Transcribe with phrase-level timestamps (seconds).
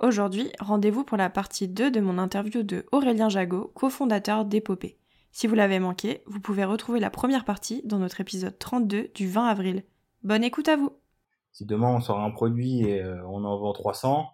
[0.00, 4.96] Aujourd'hui, rendez-vous pour la partie 2 de mon interview de Aurélien Jagot, cofondateur d'Épopée.
[5.32, 9.28] Si vous l'avez manqué, vous pouvez retrouver la première partie dans notre épisode 32 du
[9.28, 9.82] 20 avril.
[10.22, 10.92] Bonne écoute à vous
[11.50, 14.28] Si demain on sort un produit et euh, on en vend 300,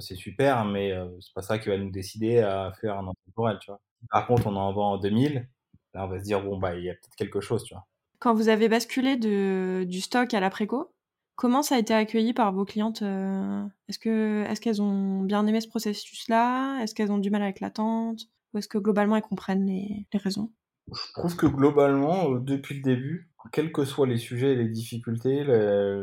[0.00, 3.56] c'est super, mais euh, c'est pas ça qui va nous décider à faire un intemporel,
[3.62, 3.80] tu vois.
[4.10, 5.48] Par contre, on en vend 2000,
[5.94, 7.86] là on va se dire, bon, bah, il y a peut-être quelque chose, tu vois.
[8.18, 10.92] Quand vous avez basculé de, du stock à l'après-co,
[11.36, 15.46] Comment ça a été accueilli par vos clientes euh, Est-ce que est-ce qu'elles ont bien
[15.46, 16.80] aimé ce processus-là?
[16.82, 18.22] Est-ce qu'elles ont du mal avec l'attente?
[18.54, 20.50] Ou est-ce que globalement elles comprennent les, raisons?
[20.90, 24.68] Je trouve que globalement, euh, depuis le début, quels que soient les sujets et les
[24.68, 26.02] difficultés, la,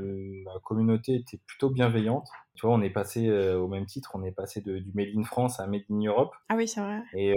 [0.64, 2.28] communauté était plutôt bienveillante.
[2.54, 5.18] Tu vois, on est passé euh, au même titre, on est passé de, du Made
[5.18, 6.36] in France à Made in Europe.
[6.50, 7.02] Ah oui, c'est vrai.
[7.18, 7.34] Et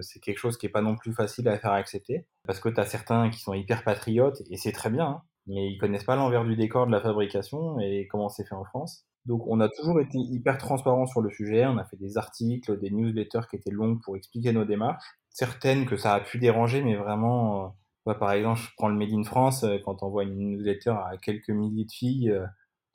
[0.00, 2.26] c'est quelque chose qui est pas non plus facile à faire accepter.
[2.44, 5.06] Parce que tu as certains qui sont hyper patriotes, et c'est très bien.
[5.06, 8.54] Hein mais ils connaissent pas l'envers du décor de la fabrication et comment c'est fait
[8.54, 9.04] en France.
[9.26, 12.78] Donc on a toujours été hyper transparent sur le sujet, on a fait des articles,
[12.78, 15.04] des newsletters qui étaient longues pour expliquer nos démarches.
[15.30, 17.74] Certaines que ça a pu déranger, mais vraiment,
[18.06, 20.90] euh, par exemple, je prends le Made in France, euh, quand on voit une newsletter
[20.90, 22.46] à quelques milliers de filles, euh,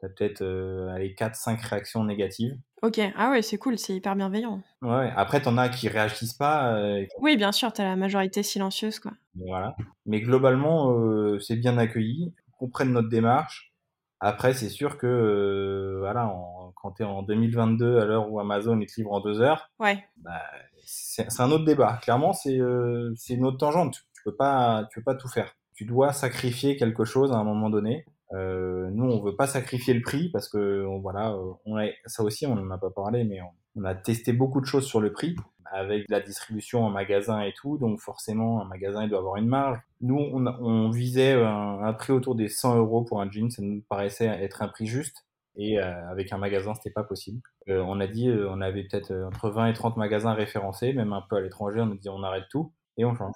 [0.04, 2.58] t'as peut-être euh, 4-5 réactions négatives.
[2.82, 4.62] Ok, ah ouais, c'est cool, c'est hyper bienveillant.
[4.82, 6.76] Ouais, après t'en as qui réagissent pas.
[6.76, 9.14] Euh, oui, bien sûr, t'as la majorité silencieuse, quoi.
[9.36, 9.76] Voilà.
[10.06, 12.34] Mais globalement, euh, c'est bien accueilli
[12.64, 13.74] comprennent notre démarche.
[14.22, 16.34] Après, c'est sûr que euh, voilà,
[16.76, 20.02] quand tu es en 2022, à l'heure où Amazon est livre en deux heures, ouais.
[20.16, 20.42] bah,
[20.86, 22.00] c'est un autre débat.
[22.02, 24.04] Clairement, c'est euh, une autre tangente.
[24.14, 25.58] Tu peux pas, tu peux pas tout faire.
[25.76, 28.06] Tu dois sacrifier quelque chose à un moment donné.
[28.34, 32.46] Euh, nous, on veut pas sacrifier le prix parce que voilà, on a, ça aussi,
[32.46, 33.40] on n'en a pas parlé, mais
[33.76, 35.36] on, a testé beaucoup de choses sur le prix
[35.66, 39.48] avec la distribution en magasin et tout, donc forcément un magasin il doit avoir une
[39.48, 39.80] marge.
[40.02, 43.82] Nous on, on visait un, prix autour des 100 euros pour un jean, ça nous
[43.90, 45.26] paraissait être un prix juste.
[45.56, 47.42] Et euh, avec un magasin, c'était pas possible.
[47.70, 51.14] Euh, on a dit, euh, on avait peut-être entre 20 et 30 magasins référencés, même
[51.14, 51.82] un peu à l'étranger.
[51.82, 53.36] On a dit, on arrête tout et on change.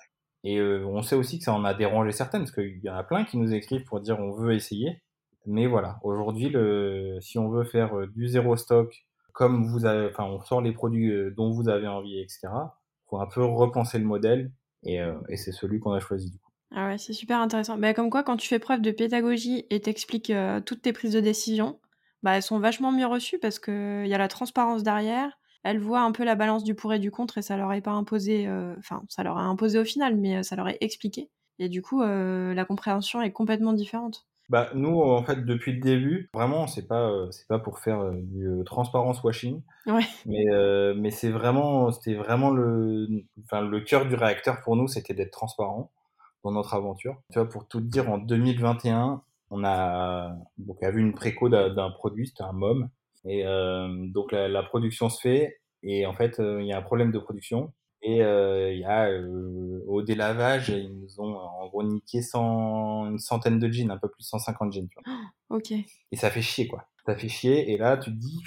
[0.49, 3.03] Et on sait aussi que ça en a dérangé certaines, parce qu'il y en a
[3.03, 5.01] plein qui nous écrivent pour dire on veut essayer.
[5.45, 6.55] Mais voilà, aujourd'hui,
[7.21, 9.07] si on veut faire du zéro stock,
[9.37, 12.47] comme vous avez, enfin, on sort les produits euh, dont vous avez envie, etc.
[13.07, 16.49] Faut un peu repenser le modèle et, euh, c'est celui qu'on a choisi du coup.
[16.75, 17.77] Ah ouais, c'est super intéressant.
[17.77, 21.13] Bah, comme quoi, quand tu fais preuve de pédagogie et t'expliques euh, toutes tes prises
[21.13, 21.79] de décision,
[22.23, 25.36] bah, elles sont vachement mieux reçues parce qu'il y a la transparence derrière.
[25.63, 27.81] Elles voient un peu la balance du pour et du contre et ça leur est
[27.81, 31.29] pas imposé, enfin, ça leur a imposé au final, mais ça leur est expliqué.
[31.59, 34.27] Et du coup, la compréhension est complètement différente.
[34.49, 37.99] Bah nous en fait depuis le début, vraiment c'est pas euh, c'est pas pour faire
[37.99, 40.05] euh, du euh, transparence washing, ouais.
[40.25, 40.45] mais
[40.95, 45.31] mais c'est vraiment c'était vraiment le enfin le cœur du réacteur pour nous c'était d'être
[45.31, 45.91] transparent
[46.45, 47.21] dans notre aventure.
[47.29, 51.49] Tu vois pour tout te dire en 2021 on a donc a vu une préco
[51.49, 52.89] d'un produit c'était un mom
[53.27, 53.43] et
[54.13, 57.19] donc la, la, production se fait et en fait il y a un problème de
[57.19, 62.21] production et euh, il y a euh, au délavage, ils nous ont en gros niqué
[62.33, 64.87] une centaine de jeans, un peu plus de 150 jeans.
[64.87, 65.17] Tu vois.
[65.57, 65.71] ok.
[65.71, 66.87] Et ça fait chier quoi.
[67.05, 67.71] Ça fait chier.
[67.71, 68.43] Et là, tu te dis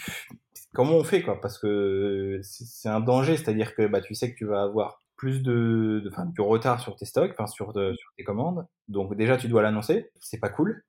[0.73, 1.41] comment on fait quoi?
[1.41, 5.43] Parce que c'est un danger, c'est-à-dire que bah tu sais que tu vas avoir plus
[5.43, 8.67] de, enfin du retard sur tes stocks, enfin sur, sur tes commandes.
[8.89, 10.85] Donc déjà tu dois l'annoncer, c'est pas cool.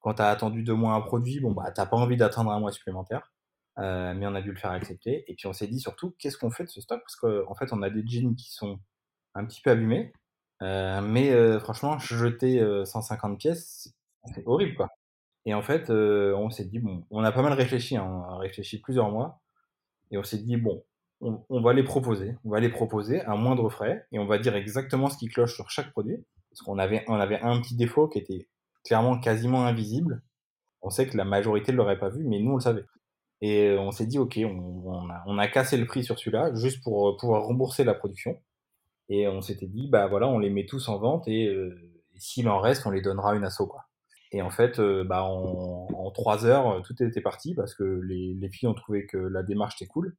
[0.00, 2.72] Quand t'as attendu deux mois un produit, bon bah t'as pas envie d'attendre un mois
[2.72, 3.32] supplémentaire.
[3.78, 5.24] Euh, mais on a dû le faire accepter.
[5.28, 7.00] Et puis on s'est dit surtout, qu'est-ce qu'on fait de ce stock?
[7.00, 8.78] Parce qu'en en fait, on a des jeans qui sont
[9.34, 10.12] un petit peu abîmés.
[10.62, 13.94] Euh, mais euh, franchement, jeter 150 pièces,
[14.34, 14.88] c'est horrible, quoi.
[15.44, 18.38] Et en fait, on s'est dit, bon, on a pas mal réfléchi, hein, on a
[18.38, 19.40] réfléchi plusieurs mois.
[20.10, 20.82] Et on s'est dit, bon,
[21.20, 22.36] on, on, va les proposer.
[22.44, 24.06] On va les proposer à moindre frais.
[24.12, 26.24] Et on va dire exactement ce qui cloche sur chaque produit.
[26.50, 28.48] Parce qu'on avait, on avait un petit défaut qui était
[28.84, 30.22] clairement quasiment invisible.
[30.82, 32.84] On sait que la majorité ne l'aurait pas vu, mais nous, on le savait.
[33.42, 37.08] Et euh, on s'est dit, ok, on, a, cassé le prix sur celui-là, juste pour
[37.08, 38.40] euh, pouvoir rembourser la production.
[39.08, 41.76] Et on s'était dit, bah voilà, on les met tous en vente et, euh,
[42.16, 43.84] s'il en reste, on les donnera une asso, quoi.
[44.32, 48.48] Et en fait, bah en, en trois heures, tout était parti parce que les, les,
[48.50, 50.16] filles ont trouvé que la démarche était cool.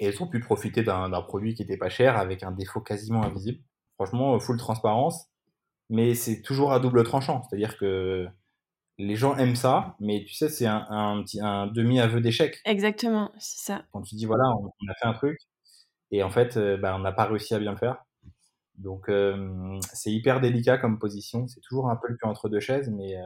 [0.00, 3.24] Et elles ont pu profiter d'un produit qui était pas cher avec un défaut quasiment
[3.24, 3.60] invisible.
[3.94, 5.28] Franchement, full transparence.
[5.88, 7.42] Mais c'est toujours à double tranchant.
[7.44, 8.28] C'est-à-dire que
[8.98, 12.60] les gens aiment ça, mais tu sais, c'est un, un, un demi-aveu d'échec.
[12.64, 13.82] Exactement, c'est ça.
[13.92, 15.38] Quand tu dis, voilà, on, a fait un truc,
[16.10, 18.04] Et en fait, bah, on n'a pas réussi à bien le faire.
[18.76, 19.10] Donc
[19.92, 21.48] c'est hyper délicat comme position.
[21.48, 23.16] C'est toujours un peu le cul entre deux chaises, mais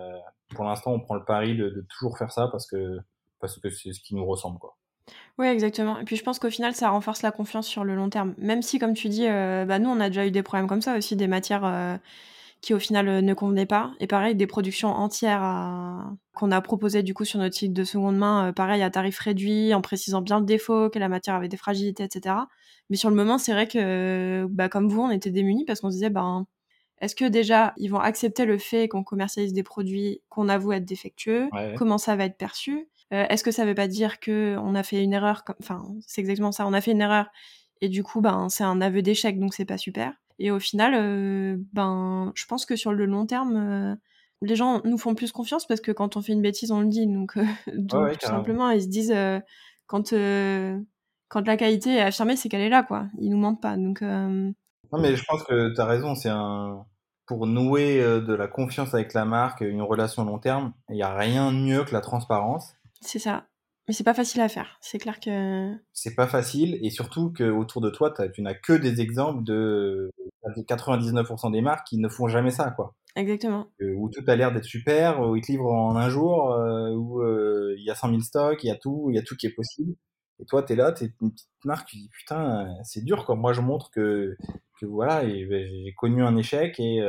[0.54, 2.98] pour l'instant, on prend le pari de, de, toujours faire ça parce que
[3.40, 4.76] parce que c'est ce qui nous ressemble, quoi.
[5.38, 5.98] Oui, exactement.
[5.98, 8.34] Et puis je pense qu'au final, ça renforce la confiance sur le long terme.
[8.38, 10.82] Même si, comme tu dis, euh, bah, nous, on a déjà eu des problèmes comme
[10.82, 11.96] ça aussi, des matières euh,
[12.62, 13.92] qui au final euh, ne convenaient pas.
[14.00, 15.42] Et pareil, des productions entières
[16.34, 19.74] qu'on a proposées du coup sur notre site de seconde main, pareil à tarif réduit,
[19.74, 22.36] en précisant bien le défaut, que la matière avait des fragilités, etc.
[22.88, 25.90] Mais sur le moment, c'est vrai que, bah, comme vous, on était démunis parce qu'on
[25.90, 26.46] se disait, ben,
[27.02, 30.84] est-ce que déjà, ils vont accepter le fait qu'on commercialise des produits qu'on avoue être
[30.84, 31.48] défectueux?
[31.76, 32.88] Comment ça va être perçu?
[33.12, 36.20] Euh, est-ce que ça veut pas dire que on a fait une erreur Enfin, c'est
[36.20, 36.66] exactement ça.
[36.66, 37.26] On a fait une erreur
[37.80, 40.14] et du coup, ben, c'est un aveu d'échec, donc c'est pas super.
[40.38, 43.94] Et au final, euh, ben, je pense que sur le long terme, euh,
[44.40, 46.88] les gens nous font plus confiance parce que quand on fait une bêtise, on le
[46.88, 47.06] dit.
[47.06, 47.36] Donc,
[47.74, 49.14] donc tout simplement, ils se disent
[49.86, 50.14] quand
[51.28, 53.06] quand la qualité est affirmée, c'est qu'elle est là, quoi.
[53.18, 53.76] Ils nous mentent pas.
[53.76, 56.14] Donc non, mais je pense que tu as raison.
[56.14, 56.84] C'est un
[57.26, 61.14] pour nouer de la confiance avec la marque, une relation long terme, il n'y a
[61.14, 62.74] rien de mieux que la transparence.
[63.00, 63.46] C'est ça.
[63.88, 64.78] Mais c'est pas facile à faire.
[64.80, 65.74] C'est clair que.
[65.92, 70.10] C'est pas facile et surtout qu'autour de toi, tu n'as que des exemples de
[70.44, 72.94] 99% des marques qui ne font jamais ça, quoi.
[73.14, 73.66] Exactement.
[73.82, 76.90] Euh, où tout a l'air d'être super, où ils te livrent en un jour, euh,
[76.90, 79.22] où euh, il y a 100 000 stocks, il y a tout, il y a
[79.22, 79.94] tout qui est possible.
[80.40, 83.24] Et toi, tu es là, tu es une petite marque, tu dis putain, c'est dur,
[83.26, 83.36] quoi.
[83.36, 84.36] Moi, je montre que,
[84.80, 87.02] que voilà, ben, j'ai connu un échec et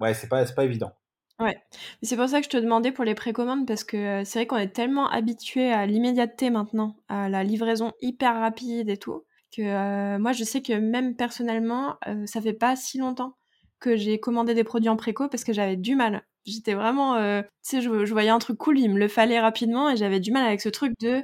[0.00, 0.92] ouais, c'est pas, pas évident.
[1.38, 1.56] Ouais,
[2.02, 4.58] c'est pour ça que je te demandais pour les précommandes parce que c'est vrai qu'on
[4.58, 9.24] est tellement habitué à l'immédiateté maintenant, à la livraison hyper rapide et tout,
[9.54, 13.36] que euh, moi je sais que même personnellement, euh, ça fait pas si longtemps
[13.80, 16.24] que j'ai commandé des produits en préco parce que j'avais du mal.
[16.46, 19.96] J'étais vraiment, tu sais, je, voyais un truc cool, il me le fallait rapidement et
[19.96, 21.22] j'avais du mal avec ce truc de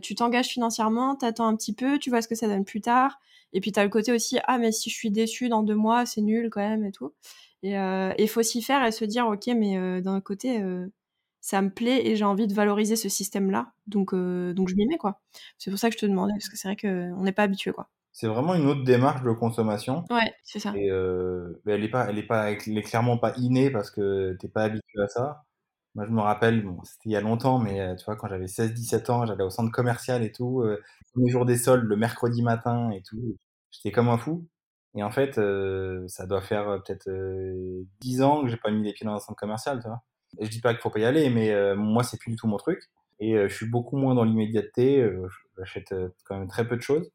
[0.00, 3.18] tu t'engages financièrement, t'attends un petit peu, tu vois ce que ça donne plus tard.
[3.52, 6.06] Et puis t'as le côté aussi, ah mais si je suis déçue dans deux mois,
[6.06, 7.12] c'est nul quand même et tout.
[7.62, 10.86] Et il euh, faut s'y faire et se dire, ok, mais euh, d'un côté, euh,
[11.40, 13.72] ça me plaît et j'ai envie de valoriser ce système-là.
[13.86, 15.20] Donc, donc je m'y mets, quoi.
[15.58, 17.72] C'est pour ça que je te demandais, parce que c'est vrai qu'on n'est pas habitué,
[17.72, 17.88] quoi.
[18.12, 20.04] C'est vraiment une autre démarche de consommation.
[20.10, 20.72] Ouais, c'est ça.
[20.76, 24.48] Et elle est pas, elle est pas, elle est clairement pas innée parce que t'es
[24.48, 25.42] pas habitué à ça.
[25.94, 28.46] Moi, je me rappelle, bon, c'était il y a longtemps, mais tu vois, quand j'avais
[28.46, 30.80] 16-17 ans, j'allais au centre commercial et tout, euh,
[31.12, 33.36] tous les jours des soldes, le mercredi matin et tout.
[33.70, 34.46] J'étais comme un fou.
[34.94, 38.70] Et en fait, euh, ça doit faire euh, peut-être euh, 10 ans que j'ai pas
[38.70, 40.02] mis les pieds dans un centre commercial, tu vois.
[40.38, 42.36] Et je dis pas qu'il faut pas y aller, mais euh, moi, c'est plus du
[42.36, 42.82] tout mon truc.
[43.18, 45.06] Et je suis beaucoup moins dans l'immédiateté.
[45.58, 45.94] J'achète
[46.24, 47.12] quand même très peu de choses.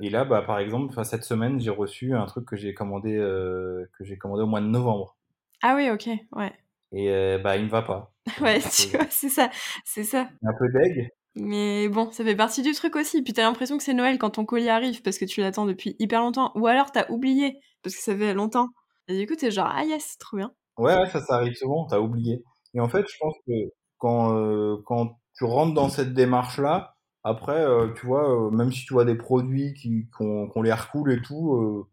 [0.00, 4.04] Et là, bah, par exemple, cette semaine, j'ai reçu un truc que j'ai commandé, que
[4.04, 5.18] j'ai commandé au mois de novembre.
[5.60, 6.52] Ah oui, ok, ouais.
[6.92, 8.14] Et bah, il me va pas.
[8.40, 9.50] ouais, tu vois, c'est ça,
[9.84, 10.30] c'est ça.
[10.42, 11.10] Un peu deg.
[11.34, 13.22] Mais bon, ça fait partie du truc aussi.
[13.22, 15.96] Puis t'as l'impression que c'est Noël quand ton colis arrive parce que tu l'attends depuis
[15.98, 16.52] hyper longtemps.
[16.54, 18.68] Ou alors t'as oublié parce que ça fait longtemps.
[19.08, 20.52] Et du coup, t'es genre, ah yes, trop bien.
[20.78, 22.42] Ouais, ouais, ça, ça arrive souvent, t'as oublié.
[22.74, 23.52] Et en fait, je pense que
[23.98, 28.84] quand, euh, quand tu rentres dans cette démarche-là, après, euh, tu vois, euh, même si
[28.84, 31.86] tu vois des produits qui, ont l'air cool et tout,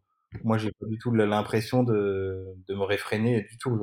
[0.44, 3.80] moi, j'ai pas du tout l'impression de, de me réfréner du tout.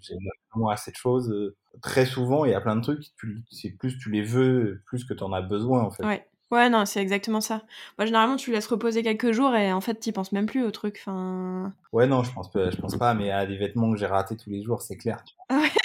[0.00, 0.14] J'ai
[0.52, 1.54] vraiment assez de choses.
[1.82, 3.04] Très souvent, il y a plein de trucs,
[3.50, 6.04] c'est plus tu les veux, plus que tu en as besoin, en fait.
[6.04, 6.26] Ouais.
[6.50, 7.62] Ouais, non, c'est exactement ça.
[7.96, 10.72] Moi, généralement, tu laisses reposer quelques jours et en fait, tu penses même plus au
[10.72, 11.00] truc.
[11.00, 11.72] Enfin...
[11.92, 14.36] Ouais, non, je pense, pas, je pense pas, mais à des vêtements que j'ai ratés
[14.36, 15.22] tous les jours, c'est clair.
[15.48, 15.79] Ouais, c'est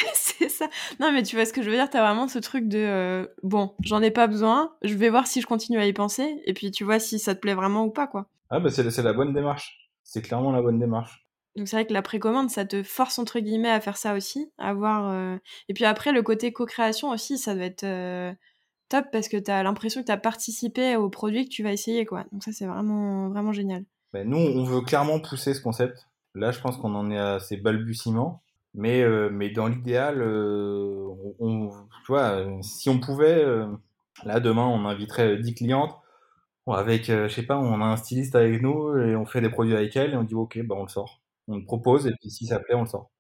[0.56, 0.68] ça.
[1.00, 3.28] Non, mais tu vois ce que je veux dire, t'as vraiment ce truc de euh,
[3.44, 6.54] bon, j'en ai pas besoin, je vais voir si je continue à y penser, et
[6.54, 8.28] puis tu vois si ça te plaît vraiment ou pas, quoi.
[8.50, 11.28] Ah, bah, c'est la bonne démarche c'est clairement la bonne démarche.
[11.58, 14.52] Donc c'est vrai que la précommande, ça te force entre guillemets à faire ça aussi,
[14.58, 15.10] à voir.
[15.12, 18.34] Euh, et puis après, le côté co-création aussi, ça doit être euh,
[18.90, 21.72] top parce que tu as l'impression que tu as participé au produit que tu vas
[21.72, 22.26] essayer, quoi.
[22.32, 23.86] Donc ça, c'est vraiment, vraiment génial.
[24.14, 26.08] Ben, nous, on veut clairement pousser ce concept.
[26.36, 28.44] Là, je pense qu'on en est à ses balbutiements.
[28.76, 33.44] Mais, euh, mais dans l'idéal, on, tu vois, si on pouvait,
[34.26, 35.96] là, demain, on inviterait 10 clientes
[36.74, 39.50] avec, euh, je sais pas, on a un styliste avec nous et on fait des
[39.50, 41.22] produits avec elle et on dit ok, bah on le sort.
[41.48, 43.12] On le propose et puis si ça plaît, on le sort.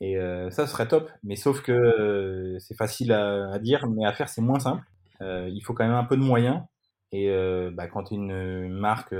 [0.00, 4.12] Et euh, ça serait top, mais sauf que euh, c'est facile à, dire, mais à
[4.12, 4.84] faire c'est moins simple.
[5.20, 6.62] il faut quand même un peu de moyens.
[7.12, 7.28] Et
[7.72, 9.14] bah, quand tu es une, marque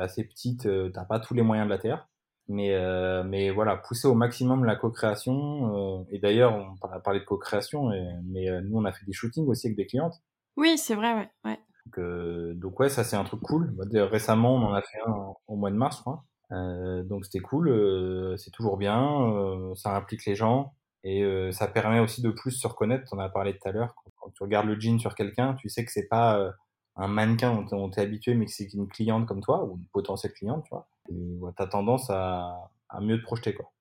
[0.00, 2.08] assez petite, t'as pas tous les moyens de la terre.
[2.48, 2.76] Mais,
[3.24, 6.06] mais voilà, pousser au maximum la co-création.
[6.10, 7.90] et d'ailleurs, on a parlé de co-création,
[8.24, 10.22] mais nous on a fait des shootings aussi avec des clientes.
[10.56, 11.30] Oui, c'est vrai, ouais.
[11.44, 11.58] ouais.
[11.86, 13.72] Donc, euh, donc ouais, ça c'est un truc cool.
[13.72, 16.24] Bah, récemment, on en a fait un au mois de mars, je crois.
[16.52, 21.50] Euh, donc c'était cool, euh, c'est toujours bien, euh, ça implique les gens et euh,
[21.52, 23.08] ça permet aussi de plus se reconnaître.
[23.12, 23.94] On a parlé tout à l'heure.
[24.20, 26.52] Quand, tu regardes le jean sur quelqu'un, tu sais que c'est pas
[26.96, 30.32] un mannequin dont t'es habitué, mais que c'est une cliente comme toi, ou une potentielle
[30.32, 33.72] cliente, tu vois, t'as tendance à, à mieux te projeter, quoi.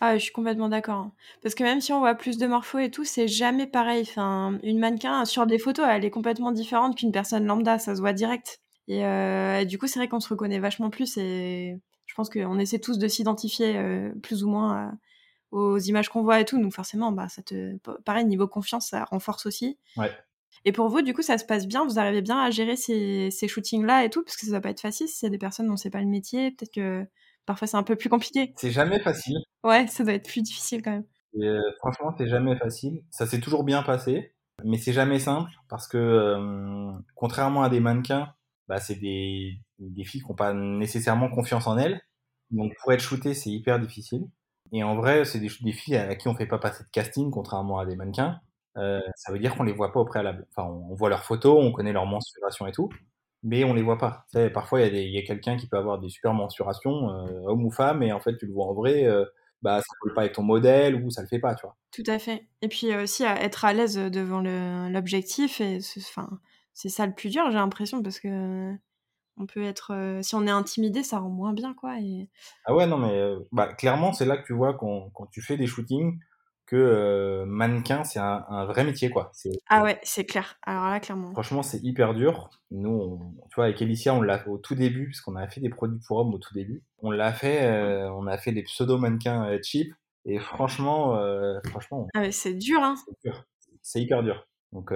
[0.00, 0.96] Ah, je suis complètement d'accord.
[0.96, 1.12] Hein.
[1.42, 4.02] Parce que même si on voit plus de morpho et tout, c'est jamais pareil.
[4.02, 8.00] Enfin, une mannequin sur des photos, elle est complètement différente qu'une personne lambda, ça se
[8.00, 8.60] voit direct.
[8.86, 12.58] Et, euh, du coup, c'est vrai qu'on se reconnaît vachement plus et je pense qu'on
[12.58, 14.96] essaie tous de s'identifier euh, plus ou moins
[15.50, 16.60] aux images qu'on voit et tout.
[16.60, 19.78] Donc forcément, bah, ça te, pareil, niveau confiance, ça renforce aussi.
[19.96, 20.10] Ouais.
[20.64, 21.84] Et pour vous, du coup, ça se passe bien?
[21.84, 24.22] Vous arrivez bien à gérer ces, ces shootings-là et tout?
[24.24, 26.08] Parce que ça va pas être facile si c'est des personnes dont c'est pas le
[26.08, 26.50] métier.
[26.52, 27.06] Peut-être que
[27.46, 28.52] parfois c'est un peu plus compliqué.
[28.56, 29.38] C'est jamais facile.
[29.64, 31.04] Ouais, ça doit être plus difficile quand même.
[31.36, 33.02] Euh, franchement, c'est jamais facile.
[33.10, 37.80] Ça s'est toujours bien passé, mais c'est jamais simple parce que euh, contrairement à des
[37.80, 38.32] mannequins,
[38.66, 42.00] bah, c'est des, des filles qui n'ont pas nécessairement confiance en elles.
[42.50, 44.26] Donc pour être shooté, c'est hyper difficile.
[44.72, 47.30] Et en vrai, c'est des, des, filles à qui on fait pas passer de casting,
[47.30, 48.40] contrairement à des mannequins.
[48.78, 50.46] Euh, ça veut dire qu'on les voit pas au préalable.
[50.50, 52.88] Enfin, on, voit leurs photos, on connaît leur mensuration et tout,
[53.42, 54.24] mais on les voit pas.
[54.30, 57.42] Tu sais, parfois, il y a, a quelqu'un qui peut avoir des super mensurations, euh,
[57.46, 59.24] homme ou femme, et en fait, tu le vois en vrai, euh,
[59.62, 61.76] bah, ça colle pas avec ton modèle ou ça le fait pas, tu vois.
[61.90, 62.46] Tout à fait.
[62.62, 64.40] Et puis aussi, à être à l'aise devant
[64.88, 66.28] l'objectif, et enfin,
[66.72, 68.72] c'est ça le plus dur, j'ai l'impression, parce que
[69.40, 72.00] on peut être, si on est intimidé, ça rend moins bien, quoi.
[72.00, 72.28] Et...
[72.64, 75.56] Ah ouais, non, mais bah, clairement, c'est là que tu vois quand, quand tu fais
[75.56, 76.18] des shootings,
[76.68, 79.32] que euh, mannequin, c'est un, un, vrai métier, quoi.
[79.70, 80.58] Ah ouais, c'est clair.
[80.62, 81.32] Alors là, clairement.
[81.32, 82.50] Franchement, c'est hyper dur.
[82.70, 85.48] Nous, on, tu vois, avec Elicia, on l'a fait au tout début, parce qu'on a
[85.48, 86.82] fait des produits pour hommes au tout début.
[86.98, 89.94] On l'a fait, euh, on a fait des pseudo-mannequins euh, cheap.
[90.26, 92.06] Et franchement, euh, franchement.
[92.14, 92.96] Ah mais c'est dur, hein.
[93.80, 94.46] C'est hyper dur.
[94.72, 94.92] Donc,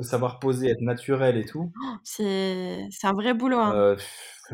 [0.00, 1.70] savoir poser, être naturel et tout.
[1.78, 3.96] Oh, c'est un vrai boulot, hein.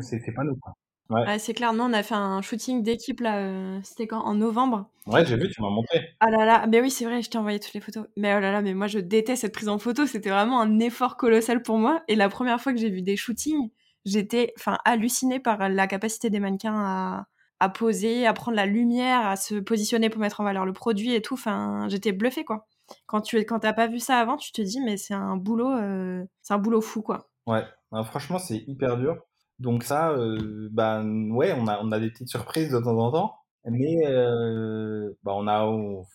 [0.01, 0.73] C'est pas nous, quoi.
[1.09, 1.39] Ouais.
[1.39, 1.73] c'est clair.
[1.73, 3.37] Nous, on a fait un shooting d'équipe là.
[3.37, 4.21] Euh, c'était quand?
[4.21, 4.89] En novembre.
[5.07, 6.09] Ouais, j'ai vu, tu m'as montré.
[6.19, 8.05] Ah là là, mais oui, c'est vrai, je t'ai envoyé toutes les photos.
[8.15, 10.05] Mais oh là là, mais moi, je déteste cette prise en photo.
[10.05, 12.03] C'était vraiment un effort colossal pour moi.
[12.07, 13.69] Et la première fois que j'ai vu des shootings,
[14.05, 17.25] j'étais, enfin, hallucinée par la capacité des mannequins à,
[17.59, 21.15] à poser, à prendre la lumière, à se positionner pour mettre en valeur le produit
[21.15, 21.33] et tout.
[21.33, 22.67] Enfin, j'étais bluffée, quoi.
[23.07, 25.71] Quand tu quand t'as pas vu ça avant, tu te dis, mais c'est un boulot,
[25.71, 27.29] euh, c'est un boulot fou, quoi.
[27.47, 27.63] Ouais,
[28.05, 29.17] franchement, c'est hyper dur.
[29.59, 33.11] Donc ça, euh, bah, ouais, on a, on a des petites surprises de temps en
[33.11, 33.35] temps,
[33.65, 35.65] mais euh, bah, on a,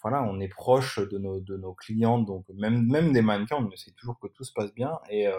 [0.03, 3.71] voilà, on est proche de nos, de nos clientes, donc même, même des mannequins, on
[3.71, 5.33] essaie toujours que tout se passe bien et euh,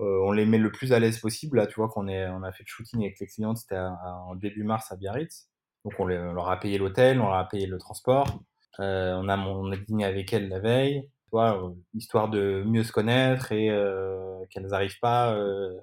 [0.00, 1.58] euh, on les met le plus à l'aise possible.
[1.58, 4.34] Là, tu vois qu'on est, on a fait le shooting avec les clientes, c'était en
[4.34, 5.48] début mars à Biarritz,
[5.84, 8.26] donc on leur a payé l'hôtel, on leur a payé le transport,
[8.80, 11.08] euh, on a, on a dîné avec elles la veille,
[11.94, 15.78] histoire de mieux se connaître et euh, qu'elles n'arrivent pas euh,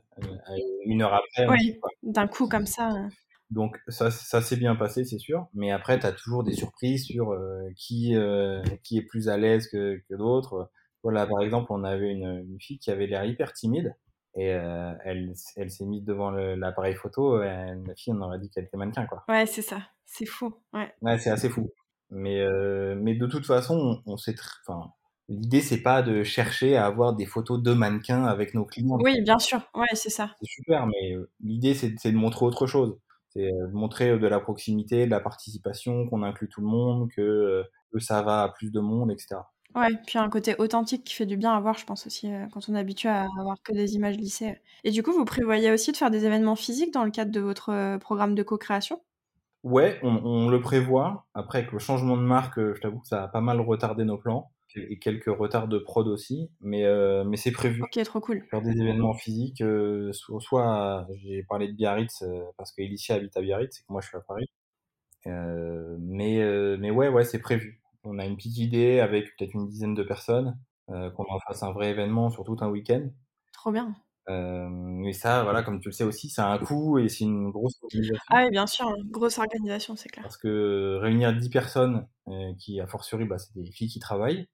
[0.86, 1.48] une heure après.
[1.48, 2.90] Oui, d'un coup comme ça.
[3.52, 5.48] Donc ça, ça s'est bien passé, c'est sûr.
[5.54, 8.16] Mais après, tu as toujours des surprises sur euh, qui,
[8.84, 10.70] qui est plus à l'aise que, que d'autres.
[11.04, 13.96] Voilà, par exemple, on avait une, une fille qui avait l'air hyper timide.
[14.36, 17.44] Et elle, elle s'est mise devant l'appareil photo.
[17.44, 19.24] Et la fille, on aurait dit qu'elle était mannequin, quoi.
[19.28, 19.78] Ouais, c'est ça.
[20.06, 20.56] C'est fou.
[20.74, 21.72] Ouais, ouais c'est assez fou.
[22.10, 22.44] Mais,
[22.96, 24.34] mais de toute façon, on, on sait...
[24.66, 24.92] Enfin,
[25.30, 28.98] L'idée, c'est pas de chercher à avoir des photos de mannequins avec nos clients.
[29.02, 29.62] Oui, bien sûr.
[29.74, 30.32] Ouais, c'est ça.
[30.42, 32.98] C'est super, mais l'idée, c'est de montrer autre chose.
[33.30, 37.64] C'est de montrer de la proximité, de la participation, qu'on inclut tout le monde, que,
[37.92, 39.38] que, ça va à plus de monde, etc.
[39.76, 42.70] Ouais, puis un côté authentique qui fait du bien à voir, je pense aussi, quand
[42.70, 44.60] on est habitué à avoir que des images lissées.
[44.84, 47.40] Et du coup, vous prévoyez aussi de faire des événements physiques dans le cadre de
[47.40, 49.02] votre programme de co-création?
[49.64, 51.26] Ouais, on, on, le prévoit.
[51.34, 54.18] Après, avec le changement de marque, je t'avoue que ça a pas mal retardé nos
[54.18, 57.82] plans et quelques retards de prod aussi, mais, euh, mais c'est prévu.
[57.84, 58.44] Ok, trop cool.
[58.50, 63.16] Faire des événements physiques, euh, soit, soit j'ai parlé de Biarritz euh, parce que Elicia
[63.16, 64.50] habite à Biarritz et que moi je suis à Paris.
[65.26, 67.82] Mais, mais ouais, ouais, c'est prévu.
[68.04, 71.72] On a une petite idée avec peut-être une dizaine de personnes, qu'on en fasse un
[71.72, 73.08] vrai événement sur tout un week-end.
[73.54, 73.96] Trop bien.
[74.28, 77.52] Mais ça, voilà, comme tu le sais aussi, ça a un coût et c'est une
[77.52, 78.24] grosse organisation.
[78.30, 80.24] Ah oui, bien sûr, une grosse organisation, c'est clair.
[80.24, 82.06] Parce que réunir 10 personnes,
[82.60, 84.50] qui a fortiori, bah, c'est des filles qui travaillent,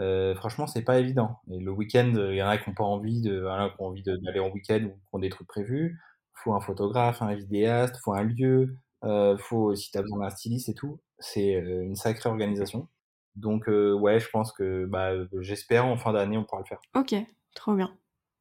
[0.00, 1.38] euh, franchement, c'est pas évident.
[1.50, 3.86] Et le week-end, il y en a qui n'ont pas envie de, voilà, qui ont
[3.86, 5.98] envie d'aller en week-end ou qui ont des trucs prévus.
[6.34, 10.68] Faut un photographe, un vidéaste, faut un lieu, euh, faut si t'as besoin d'un styliste
[10.68, 11.00] et tout.
[11.18, 12.88] C'est euh, une sacrée organisation.
[13.36, 16.80] Donc euh, ouais, je pense que bah, j'espère en fin d'année on pourra le faire.
[16.94, 17.14] Ok,
[17.54, 17.96] trop bien.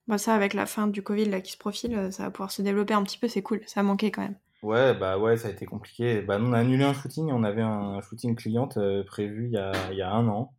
[0.07, 2.61] Bah ça avec la fin du Covid là qui se profile, ça va pouvoir se
[2.61, 3.61] développer un petit peu, c'est cool.
[3.67, 4.37] Ça a manqué quand même.
[4.63, 6.21] Ouais, bah ouais, ça a été compliqué.
[6.21, 9.71] Bah on a annulé un shooting, on avait un shooting cliente prévu il y a,
[9.91, 10.53] il y a un an.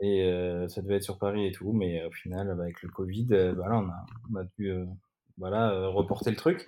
[0.00, 2.88] Et euh, ça devait être sur Paris et tout, mais au final, bah, avec le
[2.88, 4.84] Covid, euh, bah là, on a, on a dû euh,
[5.38, 6.66] voilà, reporter le truc.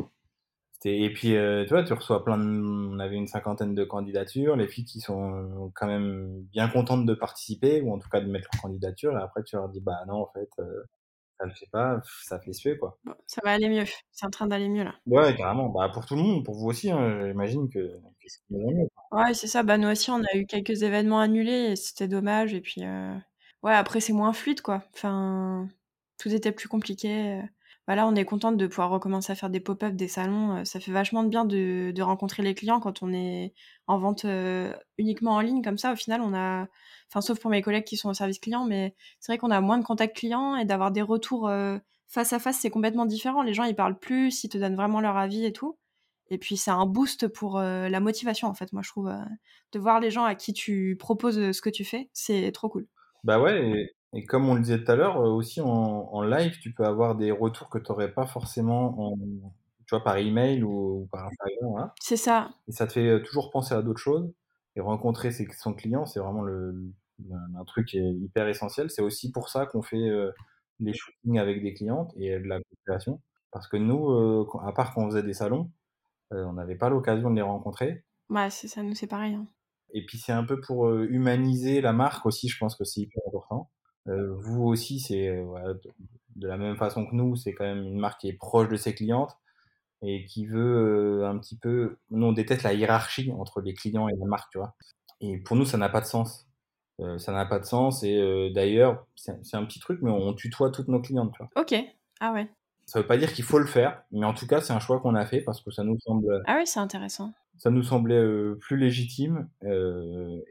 [0.85, 2.45] Et puis, tu vois, tu reçois plein de...
[2.45, 7.15] On avait une cinquantaine de candidatures, les filles qui sont quand même bien contentes de
[7.15, 10.05] participer, ou en tout cas de mettre leur candidature, et après tu leur dis, bah
[10.07, 10.49] non, en fait,
[11.39, 12.99] ça le fait pas, ça fait suer, quoi.
[13.05, 13.85] Bon, ça va aller mieux.
[14.11, 14.95] C'est en train d'aller mieux, là.
[15.07, 15.69] Ouais, carrément.
[15.69, 18.89] Bah, pour tout le monde, pour vous aussi, hein, j'imagine que que ça va mieux,
[18.95, 19.25] quoi.
[19.25, 19.63] Ouais, c'est ça.
[19.63, 23.15] Bah, nous aussi, on a eu quelques événements annulés et c'était dommage et puis, heu,
[23.63, 24.83] ouais, après, c'est moins fluide, quoi.
[24.95, 25.69] Enfin,
[26.19, 27.41] tout était plus compliqué,
[27.89, 27.95] heu.
[27.97, 30.81] Bah, on est contente de pouvoir recommencer à faire des pop-up, des salons, heu, ça
[30.81, 33.55] fait vachement de bien de rencontrer les clients quand on est
[33.87, 35.93] en vente, heu, uniquement en ligne comme ça.
[35.93, 36.67] Au final, on a
[37.11, 39.61] enfin, sauf pour mes collègues qui sont au service client, mais c'est vrai qu'on a
[39.61, 43.43] moins de contacts clients et d'avoir des retours, heu, face à face, c'est complètement différent.
[43.43, 45.79] Les gens, ils parlent plus, ils te donnent vraiment leur avis et tout
[46.29, 49.13] et puis c'est un boost pour, la motivation, en fait, moi, je trouve,
[49.73, 52.89] de voir les gens à qui tu proposes, ce que tu fais, c'est trop cool.
[53.25, 56.59] Bah, ouais et comme on le disait tout à l'heure, heu, aussi en en live,
[56.61, 59.17] tu peux avoir des retours que tu aurais pas forcément en
[59.87, 62.51] tu vois, par email ou ou par Instagram, voilà C'est ça.
[62.69, 64.33] et ça te fait, heu, toujours penser à d'autres choses
[64.77, 66.93] et rencontrer ses son client, c'est vraiment le
[67.33, 68.91] un un truc qui est hyper essentiel.
[68.91, 70.33] C'est aussi pour ça qu'on fait, heu,
[70.81, 73.23] les shootings avec des clientes et de la co-création
[73.53, 74.11] parce que nous,
[74.63, 75.73] à part quand on faisait des salons,
[76.33, 79.49] on n'avait pas l'occasion de les rencontrer Ouais, c'est ça, nous, c'est pareil, hein.
[79.93, 83.23] et puis c'est un peu pour, humaniser la marque aussi, je pense que c'est hyper
[83.29, 83.71] important.
[84.09, 85.93] Heu, vous aussi, c'est, voilà, de
[86.37, 88.77] de la même façon que nous, c'est quand même une marque qui est proche de
[88.77, 89.33] ses clientes
[90.03, 94.09] et qui veut, heu, un petit peu nous, on déteste la hiérarchie entre les clients
[94.09, 94.75] et la marque, tu vois?
[95.21, 96.49] Et pour nous, ça n'a pas de sens.
[97.19, 100.89] Ça n'a pas de sens et d'ailleurs, c'est un petit truc, mais on tutoie toutes
[100.89, 101.51] nos clientes, tu vois?
[101.57, 101.75] OK.
[102.21, 102.49] Ah ouais.
[102.87, 104.99] Ça veut pas dire qu'il faut le faire, mais en tout cas, c'est un choix
[105.01, 107.35] qu'on a fait parce que ça nous semble, Ah oui, c'est intéressant.
[107.59, 108.23] Ça nous semblait,
[108.61, 109.49] plus légitime,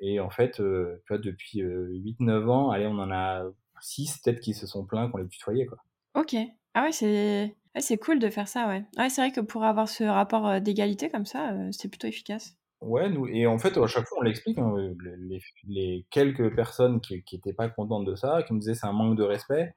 [0.01, 3.43] et en fait, heu, tu vois, depuis, heu, 8-9 ans, allez, on en a
[3.81, 5.77] 6 peut-être qui se sont plaints qu'on les tutoyait, quoi.
[6.13, 6.35] OK.
[6.74, 8.85] Ah ouais, c'est ouais, c'est cool de faire ça, ouais.
[8.97, 12.55] Ouais, c'est vrai que pour avoir ce rapport, d'égalité comme ça, c'est plutôt efficace.
[12.81, 14.75] Ouais, nous et en fait, à chaque fois, on l'explique, hein,
[15.19, 18.85] les les quelques personnes qui qui étaient pas contentes de ça, qui me disaient: «C'est
[18.85, 19.74] un manque de respect»,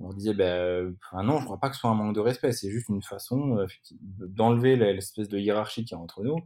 [0.00, 2.20] on disait: «Bah, heu, enfin non, je crois pas que ce soit un manque de
[2.20, 6.22] respect, c'est juste une façon, effecti d'enlever l'e l'espèce de hiérarchie qu'il y a entre
[6.24, 6.38] nous».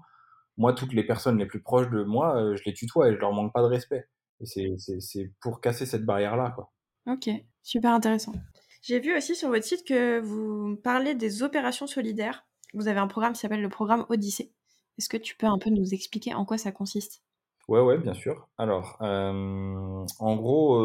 [0.57, 3.19] Moi, toutes les personnes les plus proches de moi, heu, je les tutoie et je
[3.19, 4.09] leur manque pas de respect
[4.41, 6.73] et c'est pour casser cette barrière-là, quoi.
[7.07, 7.29] OK,
[7.63, 8.33] super intéressant.
[8.83, 12.47] J'ai vu aussi sur votre site que vous parlez des opérations solidaires.
[12.75, 14.53] Vous avez un programme qui s'appelle le programme Odyssée.
[14.99, 17.23] Est-ce que tu peux un peu nous expliquer en quoi ça consiste?
[17.69, 18.49] Ouais, ouais, bien sûr.
[18.59, 20.85] Alors, en gros,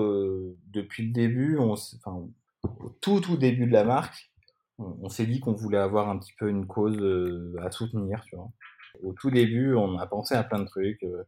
[0.67, 2.29] depuis le début, on enfin,
[2.79, 4.31] au tout, tout début de la marque,
[4.79, 8.35] on s'est dit qu'on voulait avoir un petit peu une cause, heu, à soutenir, tu
[8.37, 8.49] vois?
[9.03, 11.25] Au tout début, on a pensé à plein de trucs, heu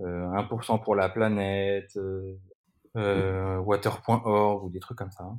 [0.00, 1.98] heu, 1 pour la planète,
[2.96, 5.30] water.org ou des trucs comme ça.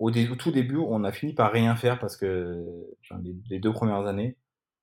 [0.00, 2.64] Au tout début, on a fini par rien faire parce que,
[3.50, 4.38] les 2 premières années,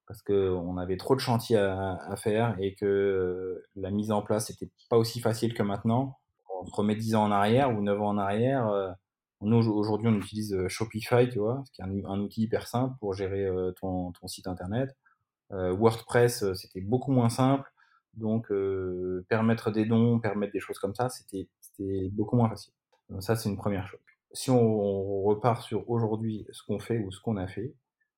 [0.08, 4.72] parce qu'on avait trop de chantiers à faire et que, la mise en place était
[4.90, 6.18] pas aussi facile que maintenant.
[6.62, 8.96] On se remet 10 ans en arrière ou 9 ans en arrière,
[9.42, 11.64] nous, aujour aujourd'hui, on utilise, heu, Shopify, tu vois?
[11.74, 14.96] qui est un outil hyper simple pour gérer, heu, ton site internet.
[15.54, 17.72] Heu, WordPress, c'était beaucoup moins simple,
[18.16, 21.50] donc heu, permettre des dons, permettre des choses comme ça, c'était
[22.12, 22.74] beaucoup moins facile.
[23.10, 24.00] Donc ça, c'est une 1re chose.
[24.34, 27.76] Si on repart sur aujourd'hui, ce qu'on fait ou ce qu'on a fait,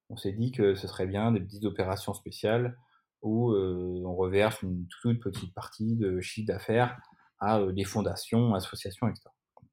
[0.09, 2.77] on s'est dit que ce serait bien des petites opérations spéciales
[3.21, 6.97] où, on reverse une toute petite partie de chiffre d'affaires
[7.39, 9.13] à, des fondations, associations et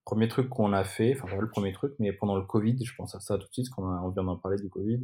[0.07, 2.95] 1er truc qu'on a fait, enfin pas le 1er truc, mais pendant le covid, je
[2.97, 5.03] pense à ça tout de suite, qu'on a on vient d'en parler du covid.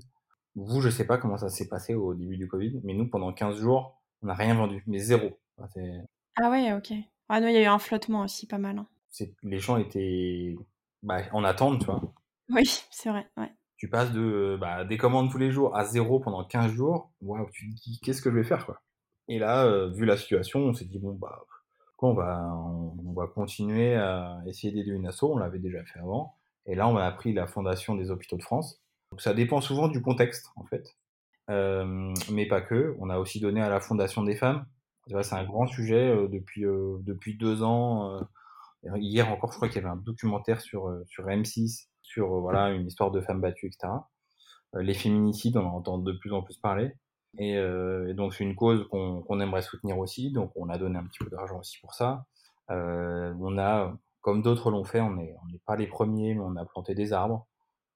[0.57, 3.33] Vous, je sais pas comment ça s'est passé au début du covid, mais nous, pendant
[3.33, 5.39] 15 jours, on n'a rien vendu, mais 0.
[5.59, 6.03] Enfin, c'est
[6.37, 6.93] Ah ouais, OK.
[7.31, 8.87] Ah nous, il y a eu un flottement aussi pas mal, hein.
[9.43, 10.55] les gens étaient,
[11.03, 12.03] bah, en attente, tu vois?
[12.51, 13.53] Oui, c'est vrai, ouais.
[13.77, 17.13] Tu passes de, bah, des commandes tous les jours à 0 pendant 15 jours.
[17.21, 18.81] Waouh, tu te dis: «Qu'est-ce que je vais faire, quoi?»
[19.29, 21.45] et là, heu, vu la situation, on s'est dit: «Bon, bah,
[22.09, 26.35] on va on va continuer à essayer d'aider une asso», on l'avait déjà fait avant
[26.67, 28.81] et là, on a appris la Fondation des Hôpitaux de France.
[29.11, 30.97] Donc ça dépend souvent du contexte, en fait,
[31.49, 32.97] hem, mais pas que.
[33.01, 34.67] On a aussi donné à la Fondation des femmes.
[35.09, 38.21] C'est un grand sujet, heu, depuis, heu, depuis 2 ans,
[38.97, 42.87] hier encore, je crois qu'il y avait un documentaire sur, sur M6 sur, voilà, une
[42.87, 44.11] histoire de femme battue et cetera.
[44.77, 46.93] Heu, les féminicides, on en entend de plus en plus parler
[47.39, 50.79] et heu et donc c'est une cause qu'on qu'on aimerait soutenir aussi, donc on a
[50.79, 52.27] donné un petit peu d'argent aussi pour ça.
[52.71, 56.41] Heu, on a, comme d'autres l'ont fait, on est on n'est pas les 1ers, mais
[56.43, 57.47] on a planté des arbres.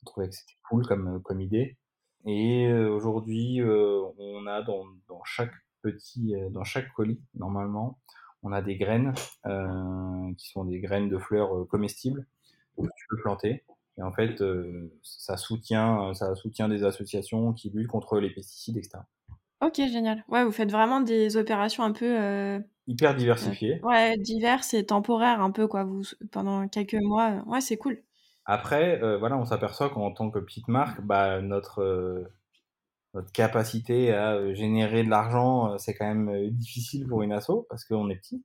[0.02, 1.78] On trouvait que c'était cool comme, heu, comme idée
[2.26, 7.98] et heu, aujourd'hui, heu, on a dans dans chaque petit, heu, dans chaque colis, normalement,
[8.44, 9.14] on a des graines,
[10.38, 12.26] qui sont des graines de fleurs, comestibles
[12.78, 13.64] que tu peux planter
[13.98, 18.76] et en fait, heu, ça soutient, ça soutient des associations qui luttent contre les pesticides
[18.78, 19.06] et cetera.
[19.62, 20.22] OK, génial.
[20.28, 23.80] Ouais, vous faites vraiment des opérations un peu, heu Hyper heu, diversifiées.
[23.82, 27.78] ouais, diverses et temporaires un peu, quoi, vous s pendant quelques mois, heu, ouais, c'est
[27.78, 28.04] cool.
[28.44, 32.32] Après, euh, voilà, on s'aperçoit qu'en tant que petite marque, bah, notre, euh,
[33.14, 37.32] notre capacité à euh, générer de l'argent, euh, c'est quand même euh, difficile pour une
[37.32, 38.44] asso parce qu'on est petit.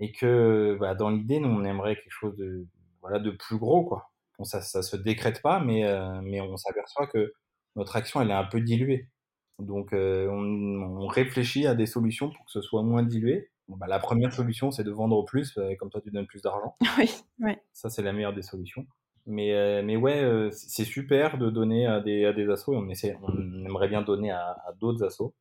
[0.00, 2.66] Et que bah, dans l'idée, nous, on aimerait quelque chose de,
[3.02, 3.84] voilà, de plus gros.
[3.86, 4.10] Quoi.
[4.38, 7.32] Bon, ça ne se décrète pas, mais, euh, mais on s'aperçoit que
[7.76, 9.10] notre action, elle est un peu diluée.
[9.58, 13.50] Donc, euh, on, on, réfléchit à des solutions pour que ce soit moins dilué.
[13.68, 16.42] Bon, bah, la première solution, c'est de vendre plus, euh, comme toi, tu donnes plus
[16.42, 16.76] d'argent.
[16.98, 17.60] Oui, ouais.
[17.72, 18.86] Ça, c'est la meilleure des solutions.
[19.26, 22.76] Mais, euh, mais ouais, euh, c'est super de donner à des, à des assos et
[22.76, 25.34] on, essaie, on aimerait bien donner à, à d'autres assos.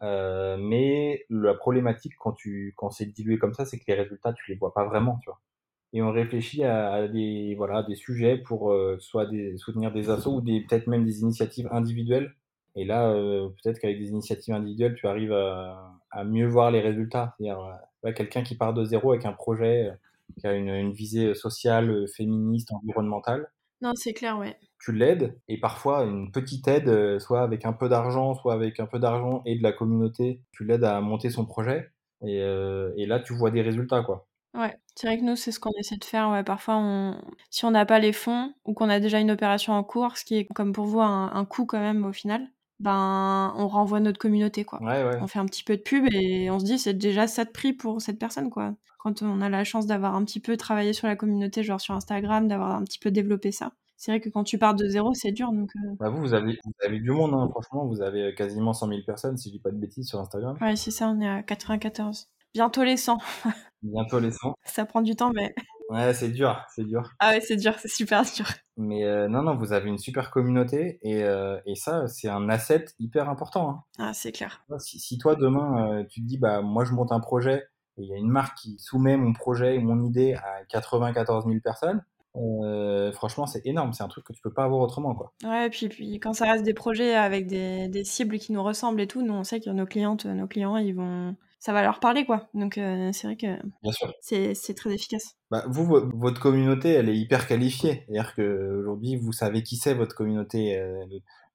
[0.00, 4.50] Mais la problématique quand, tu, quand c'est dilué comme ça, c'est que les résultats, tu
[4.50, 5.40] les vois pas vraiment, tu vois.
[5.92, 10.36] Et on réfléchit à, à des, voilà, des sujets pour soit des, soutenir des assos
[10.36, 12.34] ou des, peut-être même des initiatives individuelles.
[12.76, 16.80] Et là, euh, peut-être qu'avec des initiatives individuelles, tu arrives à, à mieux voir les
[16.80, 17.34] résultats.
[17.36, 19.90] C'est-à-dire, ouais, quelqu'un qui part de zéro avec un projet
[20.38, 23.50] qui a une, une visée sociale, féministe, environnementale.
[23.82, 24.56] Non, c'est clair, ouais.
[24.78, 28.86] Tu l'aides et parfois une petite aide, soit avec un peu d'argent, soit avec un
[28.86, 31.90] peu d'argent et de la communauté, tu l'aides à monter son projet
[32.22, 34.26] et, euh, et, là tu vois des résultats quoi.
[34.54, 36.30] Ouais, c'est vrai que nous c'est ce qu'on essaie de faire.
[36.30, 37.20] Ouais, parfois on...
[37.50, 40.24] si on n'a pas les fonds ou qu'on a déjà une opération en cours, ce
[40.24, 42.46] qui est comme pour vous un, un coût quand même au final,
[42.80, 44.82] ben on renvoie notre communauté quoi.
[44.82, 45.18] Ouais, ouais.
[45.20, 47.50] On fait un petit peu de pub et on se dit c'est déjà ça de
[47.50, 48.74] prix pour cette personne quoi.
[48.98, 51.94] Quand on a la chance d'avoir un petit peu travaillé sur la communauté, genre sur
[51.94, 53.72] Instagram, d'avoir un petit peu développé ça.
[53.96, 55.52] C'est vrai que quand tu pars de zéro, c'est dur.
[55.52, 55.94] Donc, euh...
[55.98, 57.48] bah vous, vous avez, vous avez du monde, hein.
[57.50, 60.56] franchement, vous avez quasiment 100 000 personnes, si je dis pas de bêtises, sur Instagram.
[60.60, 62.28] Ouais, c'est ça, on est à 94.
[62.54, 63.18] Bientôt les 100.
[63.82, 64.54] Bientôt les 100.
[64.64, 65.54] Ça prend du temps, mais.
[65.90, 67.10] Ouais, c'est dur, c'est dur.
[67.18, 68.46] Ah ouais, c'est dur, c'est super dur.
[68.76, 72.48] Mais euh, non, non, vous avez une super communauté et, euh, et ça, c'est un
[72.48, 73.70] asset hyper important.
[73.70, 73.82] Hein.
[73.98, 74.64] Ah, c'est clair.
[74.78, 77.64] Si, si, toi, demain, euh, tu te dis, bah, moi, je monte un projet
[77.98, 81.46] et il y a une marque qui soumet mon projet ou mon idée à 94
[81.46, 82.04] 000 personnes,
[82.36, 83.92] euh, franchement, c'est énorme.
[83.92, 85.32] C'est un truc que tu peux pas avoir autrement, quoi.
[85.42, 88.62] Ouais, et puis, puis quand ça reste des projets avec des, des, cibles qui nous
[88.62, 91.82] ressemblent et tout, nous, on sait que nos clientes, nos clients, ils vont, ça va
[91.82, 92.48] leur parler, quoi.
[92.54, 93.46] Donc, euh, c'est vrai que
[94.20, 95.36] c'est très efficace.
[95.50, 98.04] Bah, vous, votre communauté, elle est hyper qualifiée.
[98.06, 101.04] C'est-à-dire qu'aujourd'hui, vous savez qui c'est votre communauté, euh,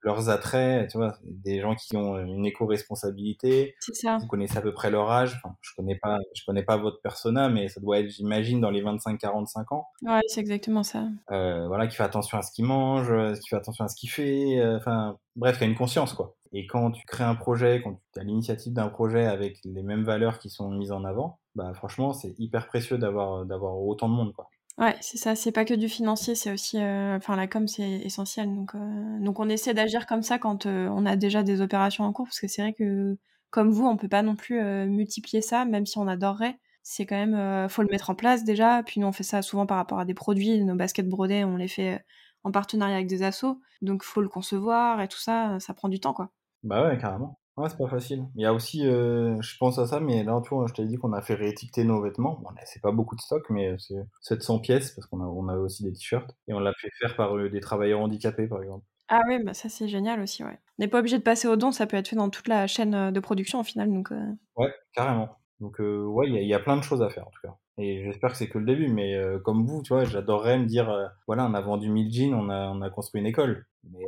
[0.06, 3.76] leurs attraits, tu vois, des gens qui ont une éco-responsabilité.
[3.80, 4.18] C'est ça.
[4.18, 5.42] Vous connaissez à peu près leur âge.
[5.44, 8.70] Enfin, je connais pas, je connais pas votre persona, mais ça doit être, j'imagine, dans
[8.70, 9.88] les 25-45 ans.
[10.04, 11.08] Ouais, c'est exactement ça.
[11.32, 13.08] Euh, voilà, qui fait attention à ce qu'il mange,
[13.42, 14.64] qui fait attention à ce qu'il fait.
[14.76, 16.36] Enfin, bref, qui a une conscience, quoi.
[16.54, 20.06] Et quand tu crées un projet, quand tu as l'initiative d'un projet avec les mêmes
[20.06, 24.14] valeurs qui sont mises en avant, bah franchement, c'est hyper précieux d'avoir d'avoir autant de
[24.14, 24.50] monde, quoi.
[24.78, 25.36] Ouais, c'est ça.
[25.36, 28.54] C'est pas que du financier, c'est aussi, euh, enfin la com, c'est essentiel.
[28.54, 32.04] Donc, euh, donc on essaie d'agir comme ça quand euh, on a déjà des opérations
[32.04, 33.18] en cours, parce que c'est vrai que
[33.52, 36.60] comme vous, on peut pas non plus multiplier ça, même si on adorerait.
[36.84, 38.84] C'est quand même, faut le mettre en place déjà.
[38.84, 40.62] Puis nous, on fait ça souvent par rapport à des produits.
[40.66, 42.04] Nos baskets brodées, on les fait
[42.44, 43.62] en partenariat avec des assos.
[43.82, 45.58] Donc, faut le concevoir et tout ça.
[45.62, 46.32] Ça prend du temps, quoi.
[46.64, 47.40] Bah ouais, carrément.
[47.58, 48.26] Ouais, c'est pas facile.
[48.36, 50.86] Il y a aussi, euh, je pense à ça, mais là, tu vois, je t'ai
[50.86, 52.40] dit qu'on a fait réétiqueter nos vêtements.
[52.44, 55.56] Bon, c'est pas beaucoup de stock, mais c'est 700 pièces, parce qu'on a, on a
[55.58, 56.36] aussi des t-shirts.
[56.48, 58.86] Et on l'a fait faire par euh, des travailleurs handicapés, par exemple.
[59.08, 60.60] Ah oui, bah ça c'est génial aussi, ouais.
[60.80, 62.66] On n'est pas obligé de passer au don, ça peut être fait dans toute la
[62.66, 64.12] chaîne de production au final, donc...
[64.12, 64.32] Euh...
[64.56, 65.30] Ouais, carrément.
[65.60, 67.56] Donc euh, ouais, il y, y, a plein de choses à faire, en tout cas.
[67.78, 70.66] Et j'espère que c'est que le début, mais euh, comme vous, tu vois, j'adorerais me
[70.66, 73.66] dire, euh, voilà, on a vendu 1000 jeans, on a, on a construit une école.
[73.84, 74.04] Mais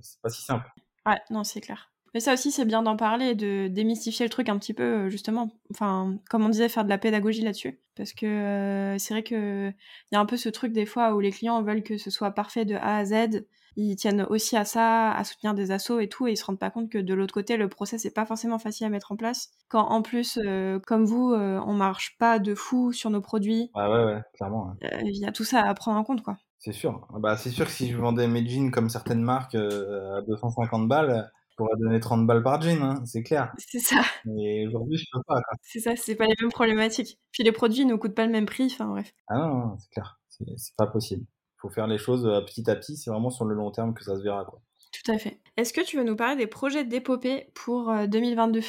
[0.00, 0.70] c'est pas si simple.
[1.06, 1.92] Ouais, non, c'est clair.
[2.14, 5.50] Mais ça aussi, c'est bien d'en parler, de démystifier le truc un petit peu, justement.
[5.70, 7.78] Enfin, comme on disait, faire de la pédagogie là-dessus.
[7.96, 9.74] Parce que euh, c'est vrai qu'il
[10.12, 12.30] y a un peu ce truc des fois où les clients veulent que ce soit
[12.30, 13.44] parfait de A à Z.
[13.78, 16.58] Ils tiennent aussi à ça, à soutenir des assos et tout, et ils se rendent
[16.58, 19.16] pas compte que de l'autre côté, le process n'est pas forcément facile à mettre en
[19.16, 19.50] place.
[19.68, 23.70] Quand en plus, euh, comme vous, euh, on marche pas de fou sur nos produits.
[23.74, 24.72] Ah ouais, ouais, clairement.
[24.80, 25.12] Il ouais.
[25.12, 26.38] y a tout ça à prendre en compte, quoi.
[26.58, 27.06] C'est sûr.
[27.18, 31.30] Bah, c'est sûr que si je vendais mes jeans comme certaines marques à 250 balles,
[31.56, 33.52] pourrais donner 30 balles par jean, hein, c'est clair.
[33.58, 34.02] C'est ça.
[34.24, 35.40] Mais aujourd'hui, je peux pas.
[35.62, 37.18] C'est ça, c'est pas les mêmes problématiques.
[37.32, 39.12] Puis les produits ne coûtent pas le même prix, enfin bref.
[39.28, 41.24] Ah non, non c'est clair, c'est pas possible.
[41.24, 44.04] Il faut faire les choses petit à petit, c'est vraiment sur le long terme que
[44.04, 44.44] ça se verra.
[44.44, 44.60] Quoi.
[44.92, 45.40] Tout à fait.
[45.56, 48.60] Est-ce que tu veux nous parler des projets d'épopée pour 2022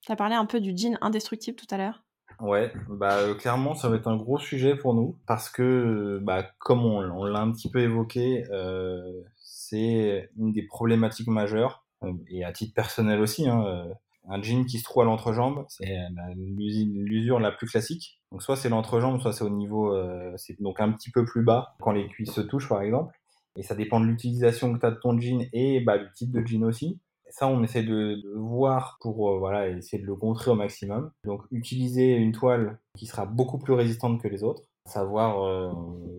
[0.00, 2.06] Tu as parlé un peu du jean indestructible tout à l'heure.
[2.40, 6.44] Ouais, bah euh, clairement ça va être un gros sujet pour nous parce que bah
[6.58, 11.85] comme on, on l'a un petit peu évoqué, euh, c'est une des problématiques majeures
[12.28, 13.86] et à titre personnel aussi, hein,
[14.28, 15.96] un jean qui se trouve à l'entrejambe, c'est
[16.34, 18.20] l'usure la plus classique.
[18.32, 21.44] Donc soit c'est l'entrejambe, soit c'est au niveau, euh, c'est donc un petit peu plus
[21.44, 23.14] bas quand les cuisses se touchent par exemple.
[23.56, 26.32] Et ça dépend de l'utilisation que tu as de ton jean et bah, du type
[26.32, 27.00] de jean aussi.
[27.28, 31.10] Ça, on essaie de, voir pour euh, voilà essayer de le contrer au maximum.
[31.24, 34.62] Donc utiliser une toile qui sera beaucoup plus résistante que les autres.
[34.86, 35.70] Savoir, euh,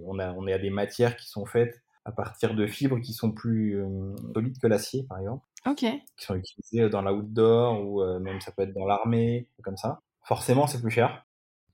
[0.06, 3.82] on, a, on des matières qui sont faites à partir de fibres qui sont plus
[3.82, 5.46] euh, solides que l'acier, par exemple.
[5.65, 5.80] Ok.
[5.80, 9.78] Qui sont utilisées dans la outdoor ou euh, même ça peut être dans l'armée, comme
[9.78, 10.02] ça.
[10.24, 11.26] Forcément, c'est plus cher.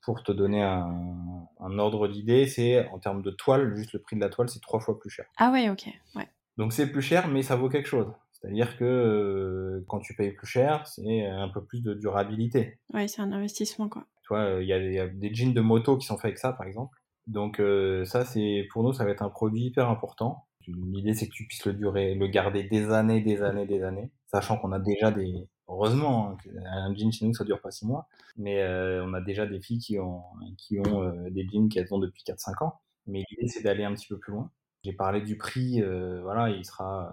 [0.01, 4.15] Pour te donner un, un ordre d'idée, c'est en termes de toile, juste le prix
[4.15, 5.25] de la toile, c'est trois fois plus cher.
[5.37, 5.87] Ah ouais, ok.
[6.15, 6.27] Ouais.
[6.57, 8.11] Donc c'est plus cher, mais ça vaut quelque chose.
[8.31, 12.79] C'est-à-dire que euh, quand tu payes plus cher, c'est un peu plus de durabilité.
[12.93, 14.05] Ouais, c'est un investissement, quoi.
[14.23, 16.51] Tu vois, il y, y, a des jeans de moto qui sont faits avec ça,
[16.51, 16.97] par exemple.
[17.27, 20.45] Donc euh, ça, c'est pour nous, ça va être un produit hyper important.
[20.67, 24.11] L'idée, c'est que tu puisses le durer, le garder des années, des années, des années,
[24.27, 27.85] sachant qu'on a déjà des, heureusement, hein, un jean chez nous, ça dure pas six
[27.85, 30.23] mois, mais euh, on a déjà des filles qui ont,
[30.57, 32.79] qui ont euh, des jeans qu'elles ont depuis 4-5 ans.
[33.05, 34.51] Mais l'idée, c'est d'aller un petit peu plus loin.
[34.83, 37.11] J'ai parlé du prix, euh, voilà, il sera,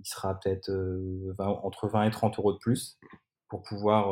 [0.00, 0.70] il sera peut-être
[1.38, 2.98] entre 20 et 30 euros de plus
[3.48, 4.06] pour pouvoir,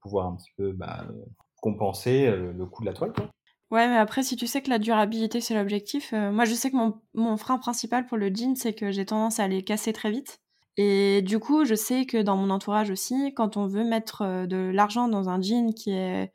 [0.00, 1.06] pouvoir un petit peu bah,
[1.60, 3.12] compenser le coût de la toile.
[3.70, 6.70] Ouais, mais après, si tu sais que la durabilité, c'est l'objectif, euh, moi, je sais
[6.70, 9.92] que mon, mon frein principal pour le jean, c'est que j'ai tendance à les casser
[9.92, 10.40] très vite.
[10.78, 14.46] Et du coup, je sais que dans mon entourage aussi, quand on veut mettre euh,
[14.46, 16.32] de l'argent dans un jean qui est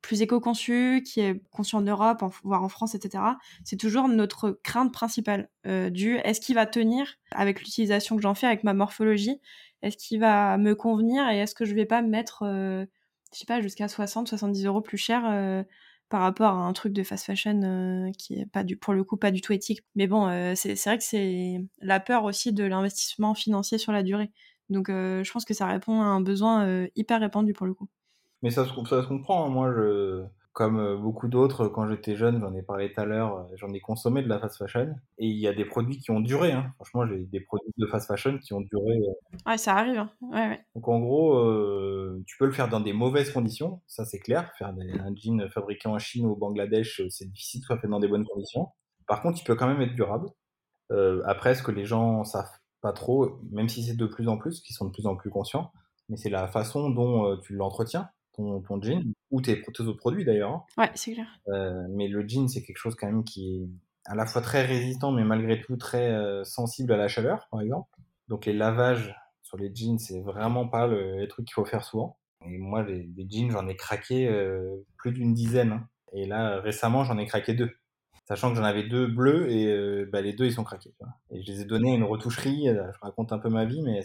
[0.00, 3.24] plus éco-conçu, qui est conçu en Europe, voire en France, etc.,
[3.64, 8.34] c'est toujours notre crainte principale euh, du est-ce qu'il va tenir avec l'utilisation que j'en
[8.34, 9.38] fais, avec ma morphologie?
[9.82, 11.28] Est-ce qu'il va me convenir?
[11.28, 12.86] Et est-ce que je vais pas mettre, je
[13.32, 15.64] sais pas, jusqu'à 60, 70 euros plus cher
[16.10, 19.04] par rapport à un truc de fast fashion euh, qui est pas du, pour le
[19.04, 19.80] coup pas du tout éthique.
[19.94, 24.02] Mais bon, euh, c'est vrai que c'est la peur aussi de l'investissement financier sur la
[24.02, 24.30] durée.
[24.68, 27.88] Donc euh, je pense que ça répond à un besoin hyper répandu pour le coup.
[28.42, 29.46] Mais ça se, ça se comprend.
[29.46, 29.50] Hein.
[29.50, 33.72] Moi, je, comme beaucoup d'autres, quand j'étais jeune, j'en ai parlé tout à l'heure, j'en
[33.72, 34.94] ai consommé de la fast fashion.
[35.18, 36.52] Et il y a des produits qui ont duré.
[36.52, 36.72] Hein.
[36.74, 38.98] Franchement, j'ai des produits de fast fashion qui ont duré.
[39.46, 39.98] Ouais, ça arrive.
[39.98, 40.10] Hein.
[40.20, 40.60] Ouais, ouais.
[40.74, 44.52] Donc en gros, euh, tu peux le faire dans des mauvaises conditions, ça c'est clair.
[44.58, 47.88] Faire des, un jean fabriqué en Chine ou au Bangladesh, c'est difficile de faire fait
[47.88, 48.68] dans des bonnes conditions.
[49.06, 50.28] Par contre, il peut quand même être durable.
[50.92, 54.38] Euh, après, ce que les gens savent pas trop, même si c'est de plus en
[54.38, 55.72] plus, qui sont de plus en plus conscients,
[56.08, 59.98] mais c'est la façon dont euh, tu l'entretiens ton, ton jean, ou tes, tes autres
[59.98, 60.50] produits d'ailleurs.
[60.52, 60.64] Hein.
[60.78, 61.26] Ouais, c'est clair.
[61.48, 63.68] Euh, mais le jean, c'est quelque chose quand même qui est
[64.06, 67.60] à la fois très résistant, mais malgré tout très euh, sensible à la chaleur, par
[67.60, 67.88] exemple.
[68.28, 71.84] Donc les lavages sur les jeans, c'est vraiment pas le, les trucs qu'il faut faire
[71.84, 72.16] souvent.
[72.46, 75.72] Et moi, les, les jeans, j'en ai craqué euh, plus d'une dizaine.
[75.72, 75.88] Hein.
[76.12, 77.70] Et là, récemment, j'en ai craqué deux.
[78.26, 80.90] Sachant que j'en avais deux bleus et euh, bah, les deux, ils sont craqués.
[80.90, 81.14] Tu vois.
[81.30, 82.66] Et je les ai donnés à une retoucherie.
[82.66, 84.02] Je raconte un peu ma vie, mais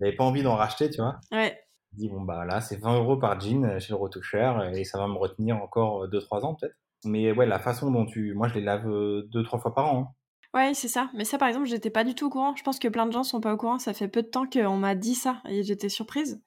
[0.00, 1.20] j'avais pas envie d'en racheter, tu vois.
[1.30, 1.56] Ouais
[1.92, 5.06] dit bon bah là c'est 20 euros par jean chez le retoucheur et ça va
[5.06, 6.76] me retenir encore 2-3 ans peut-être.
[7.04, 10.00] Mais ouais la façon dont tu, moi je les lave 2-3 fois par an.
[10.00, 10.58] Hein.
[10.58, 11.10] Ouais c'est ça.
[11.14, 12.54] Mais ça par exemple j'étais pas du tout au courant.
[12.56, 13.78] Je pense que plein de gens sont pas au courant.
[13.78, 16.42] Ça fait peu de temps qu'on m'a dit ça et j'étais surprise.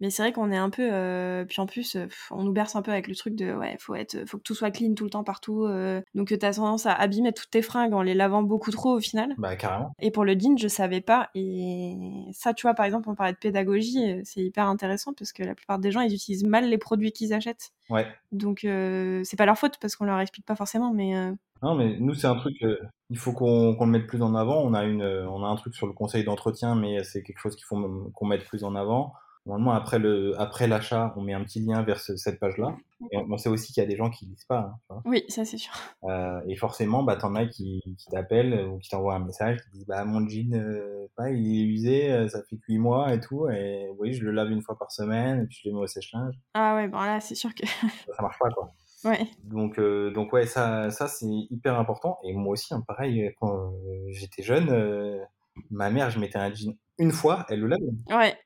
[0.00, 2.76] Mais c'est vrai qu'on est un peu, euh, puis en plus, euh, on nous berce
[2.76, 5.04] un peu avec le truc de, ouais, faut être, faut que tout soit clean tout
[5.04, 5.64] le temps partout.
[5.64, 9.00] Euh, donc t'as tendance à abîmer toutes tes fringues en les lavant beaucoup trop au
[9.00, 9.34] final.
[9.38, 9.92] Bah carrément.
[10.00, 11.30] Et pour le jean, je savais pas.
[11.34, 11.96] Et
[12.32, 15.54] ça, tu vois, par exemple, on parlait de pédagogie, c'est hyper intéressant parce que la
[15.54, 17.72] plupart des gens, ils utilisent mal les produits qu'ils achètent.
[17.90, 18.06] Ouais.
[18.32, 21.14] Donc euh, c'est pas leur faute parce qu'on leur explique pas forcément, mais.
[21.62, 22.76] Non mais nous c'est un truc, euh,
[23.08, 24.60] il faut qu'on le mette plus en avant.
[24.62, 27.38] On a une, euh, on a un truc sur le conseil d'entretien, mais c'est quelque
[27.38, 29.14] chose qu'il faut qu'on mette plus en avant.
[29.46, 32.74] Normalement, après le, après l'achat, on met un petit lien vers ce- cette page-là.
[33.12, 34.72] Et on, on sait aussi qu'il y a des gens qui lisent pas.
[34.88, 35.02] Hein.
[35.04, 35.72] Oui, ça c'est sûr.
[36.04, 39.70] Euh, et forcément, bah, t'en as qui, qui t'appellent ou qui t'envoient un message, qui
[39.78, 43.20] disent, bah, mon jean, euh, il est usé, euh, ça fait que 8 mois et
[43.20, 45.80] tout, et oui, je le lave une fois par semaine, et puis je le mets
[45.82, 46.34] au sèche-linge.
[46.54, 47.66] Ah ouais, bon là, c'est sûr que.
[47.66, 48.72] Ça, marche pas, quoi.
[49.04, 49.26] ouais.
[49.42, 52.18] Donc, euh, donc ouais, ça, ça c'est hyper important.
[52.24, 53.74] Et moi aussi, hein, pareil, quand
[54.08, 55.20] j'étais jeune,
[55.70, 57.84] ma mère, je mettais un jean une fois, elle le lavait.
[58.10, 58.36] Ouais,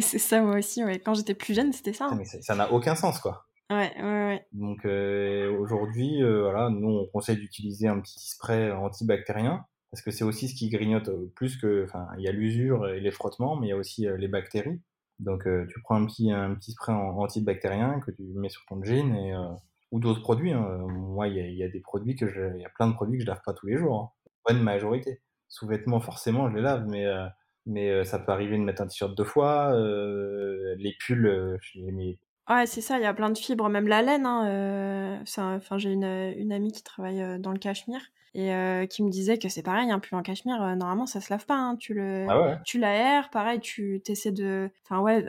[0.00, 0.82] c'est ça moi aussi.
[0.84, 0.98] Ouais.
[0.98, 2.06] Quand j'étais plus jeune, c'était ça.
[2.06, 2.18] Putain, hein.
[2.32, 3.46] Mais ça n'a aucun sens, quoi.
[3.70, 4.46] Ouais, ouais, ouais.
[4.52, 10.10] Donc euh, aujourd'hui, euh, voilà, nous on conseille d'utiliser un petit spray antibactérien parce que
[10.10, 13.10] c'est aussi ce qui grignote euh, plus que, enfin, il y a l'usure et les
[13.10, 14.82] frottements, mais il y a aussi les bactéries.
[15.18, 18.62] Donc euh, tu prends un petit un petit spray en- antibactérien que tu mets sur
[18.68, 19.34] ton jean et
[19.92, 20.52] ou d'autres produits.
[20.52, 20.66] Hein.
[20.88, 22.26] Moi, il y a, il y a des produits que
[22.56, 24.12] il y a plein de produits que je lave pas tous les jours.
[24.26, 24.30] Hein.
[24.46, 25.22] Bonne majorité.
[25.48, 27.06] Sous-vêtements forcément, je les lave, mais
[27.66, 29.72] mais ça peut arriver de mettre un t-shirt deux fois.
[30.76, 32.18] Les pulls, je les mets
[32.50, 34.26] Ouais, c'est ça, il y a plein de fibres, même la laine.
[34.26, 38.02] Hein, euh, c'est un- enfin, j'ai une, une amie qui travaille euh, dans le cachemire
[38.34, 41.32] et euh, qui me disait que c'est pareil, un pull en cachemire, normalement, ça se
[41.32, 41.54] lave pas.
[41.56, 42.58] Hein, tu le, Ah ouais.
[42.64, 44.70] tu l'aères, pareil, tu essaies de.
[44.84, 45.24] Enfin, ouais,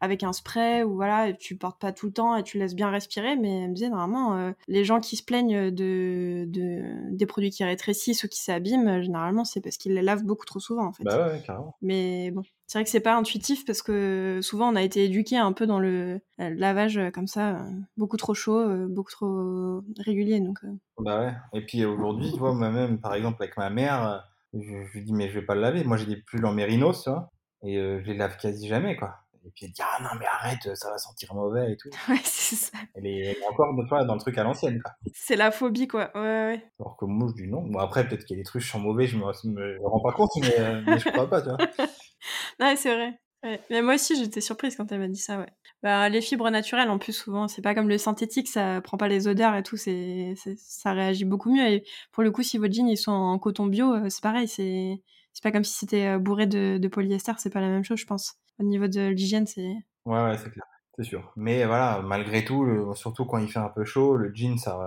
[0.00, 2.90] avec un spray ou voilà, tu portes pas tout le temps et tu laisses bien
[2.90, 3.36] respirer.
[3.36, 7.50] Mais elle me disait normalement, euh, les gens qui se plaignent de, de des produits
[7.50, 10.92] qui rétrécissent ou qui s'abîment, généralement c'est parce qu'ils les lavent beaucoup trop souvent en
[10.92, 11.04] fait.
[11.04, 11.76] Bah ouais, carrément.
[11.82, 15.36] Mais bon, c'est vrai que c'est pas intuitif parce que souvent on a été éduqué
[15.36, 20.40] un peu dans le, lavage comme ça, beaucoup trop chaud, beaucoup trop régulier.
[20.40, 20.58] Donc.
[20.98, 21.32] Bah ouais.
[21.52, 25.12] Et puis aujourd'hui, tu vois, moi-même, par exemple avec ma mère je, je, lui dis,
[25.12, 25.84] mais je vais pas le laver.
[25.84, 27.30] Moi, j'ai des pulls en mérinos, tu vois,
[27.62, 29.19] et euh, je les lave quasi jamais, quoi.
[29.46, 31.88] Et puis elle dit, ah non, mais arrête, ça va sentir mauvais et tout.
[32.08, 32.78] Ouais, c'est ça.
[32.94, 34.82] Elle est, encore de fois dans le truc à l'ancienne.
[35.14, 36.10] C'est la phobie, quoi.
[36.14, 36.72] Ouais, ouais.
[36.78, 37.62] Alors que moi, je dis non.
[37.62, 40.00] Bon, après, peut-être qu'il y a des trucs qui sont mauvais, je me, me, rends
[40.00, 41.58] pas compte, mais, euh, mais je crois pas, tu vois.
[42.60, 43.18] ouais, c'est vrai.
[43.42, 43.60] Ouais.
[43.70, 45.48] Mais moi aussi, j'étais surprise quand elle m'a dit ça, ouais.
[45.82, 49.08] Bah, les fibres naturelles, en plus, souvent, c'est pas comme le synthétique, ça prend pas
[49.08, 51.66] les odeurs et tout, c'est, ça réagit beaucoup mieux.
[51.66, 54.46] Et pour le coup, si vos jeans, ils sont en coton bio, euh, c'est pareil,
[54.46, 57.84] c'est, c'est pas comme si c'était euh, bourré de, de polyester, c'est pas la même
[57.84, 58.34] chose, je pense.
[58.60, 59.74] Au niveau de l'hygiène, c'est.
[60.06, 60.64] Ouais, ouais, c'est clair,
[60.96, 61.32] c'est sûr.
[61.36, 64.78] Mais voilà, malgré tout, surtout quand il fait un peu chaud, le jean, ça,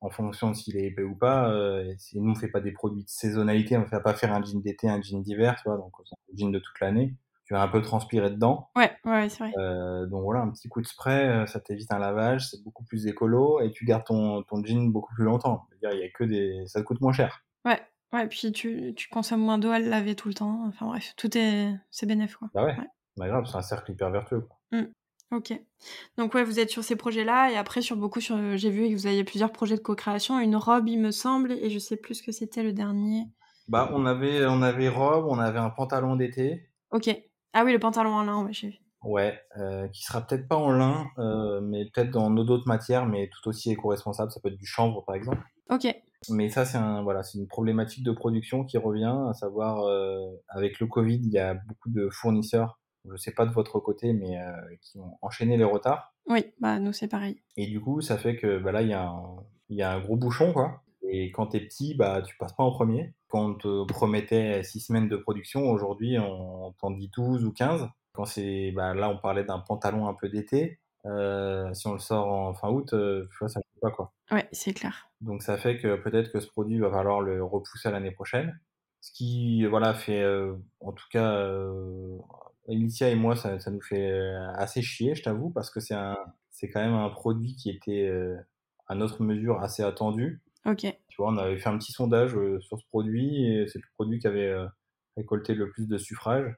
[0.00, 2.72] en fonction de s'il est épais ou pas, euh, si nous on fait pas des
[2.72, 5.68] produits de saisonnalité, on ne fait pas faire un jean d'été, un jean d'hiver, tu
[5.68, 7.14] vois, donc un jean de toute l'année
[7.48, 8.68] tu vas un peu transpirer dedans.
[8.76, 9.52] Ouais, ouais, c'est vrai.
[9.56, 12.84] Euh, donc voilà, un petit coup de spray, euh, ça t'évite un lavage, c'est beaucoup
[12.84, 15.66] plus écolo et tu gardes ton, ton jean beaucoup plus longtemps.
[15.82, 17.42] il y a que des, ça te coûte moins cher.
[17.64, 17.80] Ouais,
[18.12, 20.66] ouais, puis tu, tu consommes moins d'eau à le laver tout le temps.
[20.66, 22.50] Enfin bref, tout est, c'est bénéf quoi.
[22.52, 22.76] Bah ouais.
[23.18, 24.40] Bah grave, c'est un cercle hyper vertueux.
[24.40, 24.56] Quoi.
[24.72, 24.86] Mmh.
[25.32, 25.52] Ok.
[26.16, 28.94] Donc ouais, vous êtes sur ces projets-là et après sur beaucoup sur, j'ai vu que
[28.94, 32.14] vous aviez plusieurs projets de co-création, une robe il me semble et je sais plus
[32.14, 33.24] ce que c'était le dernier.
[33.68, 36.70] Bah on avait, on avait robe, on avait un pantalon d'été.
[36.90, 37.10] Ok.
[37.52, 38.78] Ah oui, le pantalon en lin, ouais, j'ai vu.
[39.02, 43.28] Ouais, euh, qui sera peut-être pas en lin, euh, mais peut-être dans d'autres matières, mais
[43.28, 44.30] tout aussi éco-responsable.
[44.32, 45.42] Ça peut être du chanvre, par exemple.
[45.70, 45.86] Ok.
[46.30, 50.18] Mais ça, c'est un, voilà, c'est une problématique de production qui revient, à savoir, euh,
[50.48, 52.77] avec le Covid, il y a beaucoup de fournisseurs,
[53.10, 56.14] je sais pas de votre côté, mais euh, qui ont enchaîné les retards.
[56.26, 57.40] Oui, bah nous c'est pareil.
[57.56, 59.36] Et du coup, ça fait que bah là, il y, a un,
[59.68, 60.82] il y a un gros bouchon, quoi.
[61.02, 64.80] Et quand t'es petit, bah tu passes pas en premier quand on te promettait six
[64.80, 67.88] semaines de production, aujourd'hui on t'en dit 12 ou 15.
[68.12, 71.98] Quand c'est, bah, là on parlait d'un pantalon un peu d'été, euh, si on le
[71.98, 74.12] sort en fin août, euh, tu vois, ça ne pas quoi.
[74.30, 75.10] Ouais, c'est clair.
[75.20, 78.58] Donc ça fait que peut-être que ce produit va falloir le repousser à l'année prochaine.
[79.00, 81.46] Ce qui, voilà, fait, euh, en tout cas,
[82.68, 84.10] Alicia et moi, ça, ça, nous fait
[84.54, 86.16] assez chier, je t'avoue, parce que c'est un,
[86.50, 88.10] c'est quand même un produit qui était
[88.88, 90.40] à notre mesure assez attendu.
[90.64, 90.80] Ok.
[91.08, 93.88] Tu vois, on avait fait un petit sondage euh, sur ce produit et c'est le
[93.94, 94.66] produit qui avait euh,
[95.16, 96.54] récolté le plus de suffrages.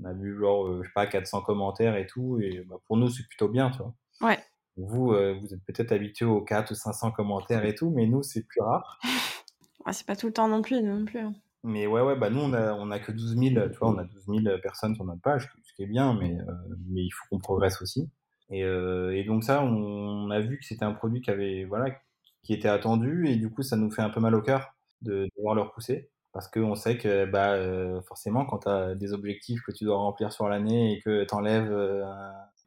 [0.00, 2.40] On a vu genre, euh, je sais pas, 400 commentaires et tout.
[2.40, 3.94] Et bah, pour nous, c'est plutôt bien, tu vois.
[4.22, 4.38] Ouais.
[4.76, 8.42] Vous, vous êtes peut-être habitué aux 4 ou 500 commentaires et tout, mais nous, c'est
[8.42, 8.98] plus rare.
[9.86, 11.26] ouais, c'est pas tout le temps non plus, non plus.
[11.64, 13.98] Mais ouais, ouais, bah nous, on a, on a que 12 000, tu vois, on
[13.98, 16.36] a 12 000 personnes sur notre page, ce qui est bien, mais,
[16.88, 18.10] mais il faut qu'on progresse aussi.
[18.50, 21.94] Et, et donc ça, on, a vu que c'était un produit qui avait, voilà,
[22.42, 25.28] qui était attendu et du coup ça nous fait un peu mal au cœur de
[25.36, 29.60] devoir le repousser parce qu'on sait que bah, euh, forcément quand tu as des objectifs
[29.62, 32.04] que tu dois remplir sur l'année et que tu enlèves euh,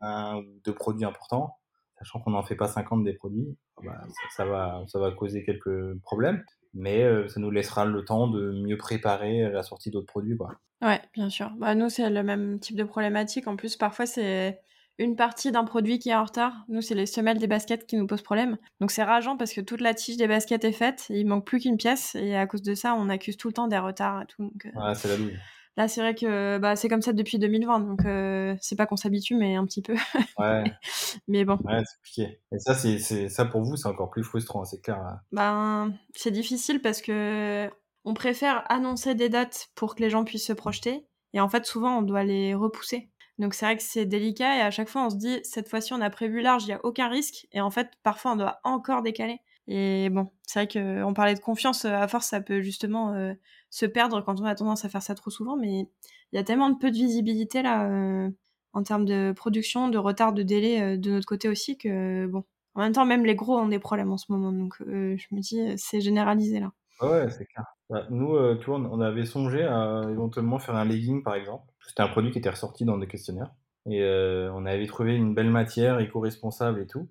[0.02, 1.58] un, ou deux produits importants,
[1.98, 4.02] sachant qu'on n'en fait pas 50 des produits, bah,
[4.36, 6.44] ça, va, ça va causer quelques problèmes,
[6.76, 10.38] mais euh, ça nous laissera le temps de mieux préparer la sortie d'autres produits.
[10.38, 10.52] Quoi.
[10.82, 11.50] Ouais, bien sûr.
[11.58, 13.48] Bah, nous, c'est le même type de problématique.
[13.48, 14.60] En plus, parfois, c'est
[14.98, 16.54] une partie d'un produit qui est en retard.
[16.68, 18.58] Nous, c'est les semelles des baskets qui nous posent problème.
[18.80, 21.60] Donc c'est rageant parce que toute la tige des baskets est faite, il manque plus
[21.60, 24.26] qu'une pièce et à cause de ça, on accuse tout le temps des retards et
[24.28, 24.54] tout.
[24.66, 25.38] Euh, c'est la douille.
[25.78, 28.96] Là, c'est vrai que bah, c'est comme ça depuis 2020, donc euh, c'est pas qu'on
[28.96, 29.96] s'habitue, mais un petit peu.
[30.38, 30.64] ouais.
[31.28, 31.58] Mais bon.
[31.64, 32.40] Ouais, c'est compliqué.
[32.54, 35.20] Et ça, c'est, ça pour vous, c'est encore plus frustrant, c'est clair.
[35.32, 37.70] Ben, c'est difficile parce que
[38.06, 41.66] on préfère annoncer des dates pour que les gens puissent se projeter, et en fait,
[41.66, 43.10] souvent, on doit les repousser.
[43.38, 45.94] Donc c'est vrai que c'est délicat et à chaque fois on se dit cette fois-ci
[45.94, 48.60] on a prévu large, il n'y a aucun risque et en fait parfois on doit
[48.64, 49.40] encore décaler.
[49.68, 53.34] Et bon, c'est vrai qu'on parlait de confiance, à force ça peut justement euh,
[53.70, 55.90] se perdre quand on a tendance à faire ça trop souvent, mais
[56.32, 58.30] il y a tellement de peu de visibilité là euh,
[58.74, 62.44] en termes de production, de retard, de délai euh, de notre côté aussi que bon.
[62.76, 65.40] En même temps, même les gros ont des problèmes en ce moment, donc je me
[65.40, 66.74] dis c'est généralisé là.
[67.00, 67.64] Ouais, c'est clair.
[67.90, 72.02] Bah, nous, tu vois, on avait songé à éventuellement faire un legging par exemple c'était
[72.02, 73.52] un produit qui était ressorti dans des questionnaires.
[73.88, 77.08] Et euh, on avait trouvé une belle matière éco-responsable et tout.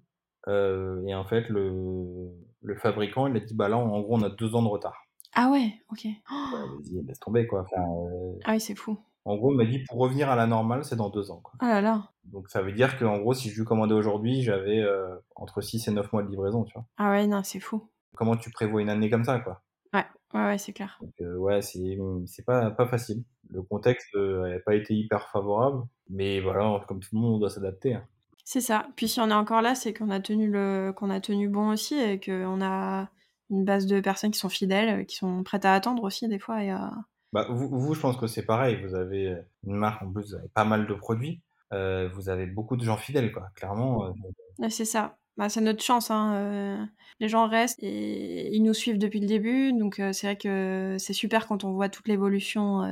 [0.49, 2.31] Euh, et en fait, le,
[2.63, 5.07] le fabricant, il a dit, bah là, en gros, on a deux ans de retard.
[5.35, 6.07] Ah ouais, ok.
[6.31, 7.63] vas-y, laisse tomber, quoi.
[7.63, 8.99] Enfin, euh, ah oui, c'est fou.
[9.25, 11.41] En gros, il m'a dit, pour revenir à la normale, c'est dans deux ans.
[11.43, 11.55] Quoi.
[11.61, 12.11] Ah là là.
[12.25, 14.85] Donc ça veut dire qu'en gros, si je lui commandais aujourd'hui, j'avais
[15.35, 16.85] entre 6 et 9 mois de livraison, tu vois.
[16.99, 17.89] Ah ouais, non, c'est fou.
[18.17, 19.63] Comment tu prévois une année comme ça, quoi?
[19.95, 21.01] Ouais, ouais, ouais c'est clair.
[21.01, 23.25] Donc, ouais, c'est pas, pas facile.
[23.49, 25.85] Le contexte n'a pas été hyper favorable.
[26.11, 27.95] Mais voilà, comme tout le monde, on doit s'adapter.
[27.95, 28.07] Hein.
[28.45, 28.87] C'est ça.
[28.97, 31.71] Puis si on est encore là, c'est qu'on a tenu le qu'on a tenu bon
[31.71, 33.09] aussi et qu'on a
[33.51, 36.63] une base de personnes qui sont fidèles, qui sont prêtes à attendre aussi des fois
[36.63, 36.93] et à...
[37.33, 38.81] Bah, vous, vous, je pense que c'est pareil.
[38.83, 39.37] Vous avez
[39.67, 41.41] une marque, en plus, vous avez pas mal de produits.
[41.73, 43.49] Euh, vous avez beaucoup de gens fidèles, quoi.
[43.57, 44.07] Clairement.
[44.07, 45.17] Euh, c'est ça.
[45.37, 46.11] Bah, c'est notre chance.
[46.13, 46.35] Hein.
[46.37, 46.85] Euh,
[47.19, 49.73] les gens restent et ils nous suivent depuis le début.
[49.73, 52.83] Donc c'est vrai que c'est super quand on voit toute l'évolution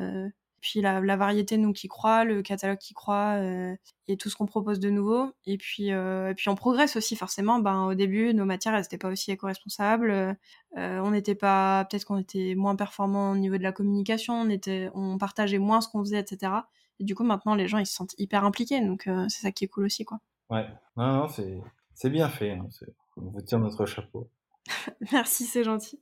[0.63, 3.75] puis la, la, variété nous qui croit, le catalogue qui croit euh,
[4.07, 5.33] et tout ce qu'on propose de nouveau.
[5.45, 7.59] Et puis, euh, et puis on progresse aussi forcément.
[7.59, 10.13] Ben au début, nos matières elles n'étaient pas aussi éco-responsables.
[10.13, 10.35] Euh,
[10.77, 14.35] on n'était pas, peut-être qu'on était moins performant au niveau de la communication.
[14.35, 16.53] On était, on partageait moins ce qu'on faisait, etc.
[17.01, 18.81] Et du coup maintenant les gens ils se sentent hyper impliqués.
[18.81, 20.21] Donc c'est ça qui est cool aussi quoi.
[20.49, 21.61] Ouais, non non c'est
[21.95, 22.53] c'est bien fait.
[22.53, 22.69] Hein.
[23.17, 24.31] On vous tire notre chapeau.
[25.13, 26.01] Merci, c'est gentil.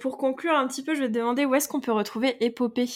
[0.00, 2.90] pour conclure un petit peu, je vais te demander où est-ce qu'on peut retrouver Épopée?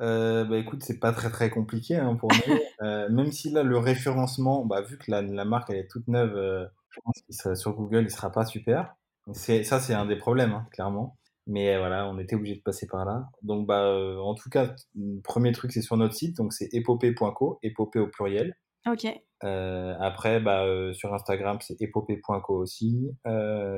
[0.00, 2.54] Euh, bah écoute, c'est pas très très compliqué hein, pour nous.
[2.82, 6.06] Euh, même si là le référencement, bah, vu que la, la marque elle est toute
[6.08, 8.96] neuve, euh, je pense qu'il sera sur Google, il sera pas super.
[9.32, 11.16] Ça, c'est un des problèmes, hein, clairement.
[11.46, 13.28] Mais voilà, on était obligé de passer par là.
[13.42, 16.68] Donc bah, euh, en tout cas, le premier truc c'est sur notre site, donc c'est
[16.74, 18.54] épopée.co, épopée au pluriel.
[18.86, 19.06] Ok.
[19.44, 23.08] Euh, après, bah, sur Instagram c'est épopée.co aussi,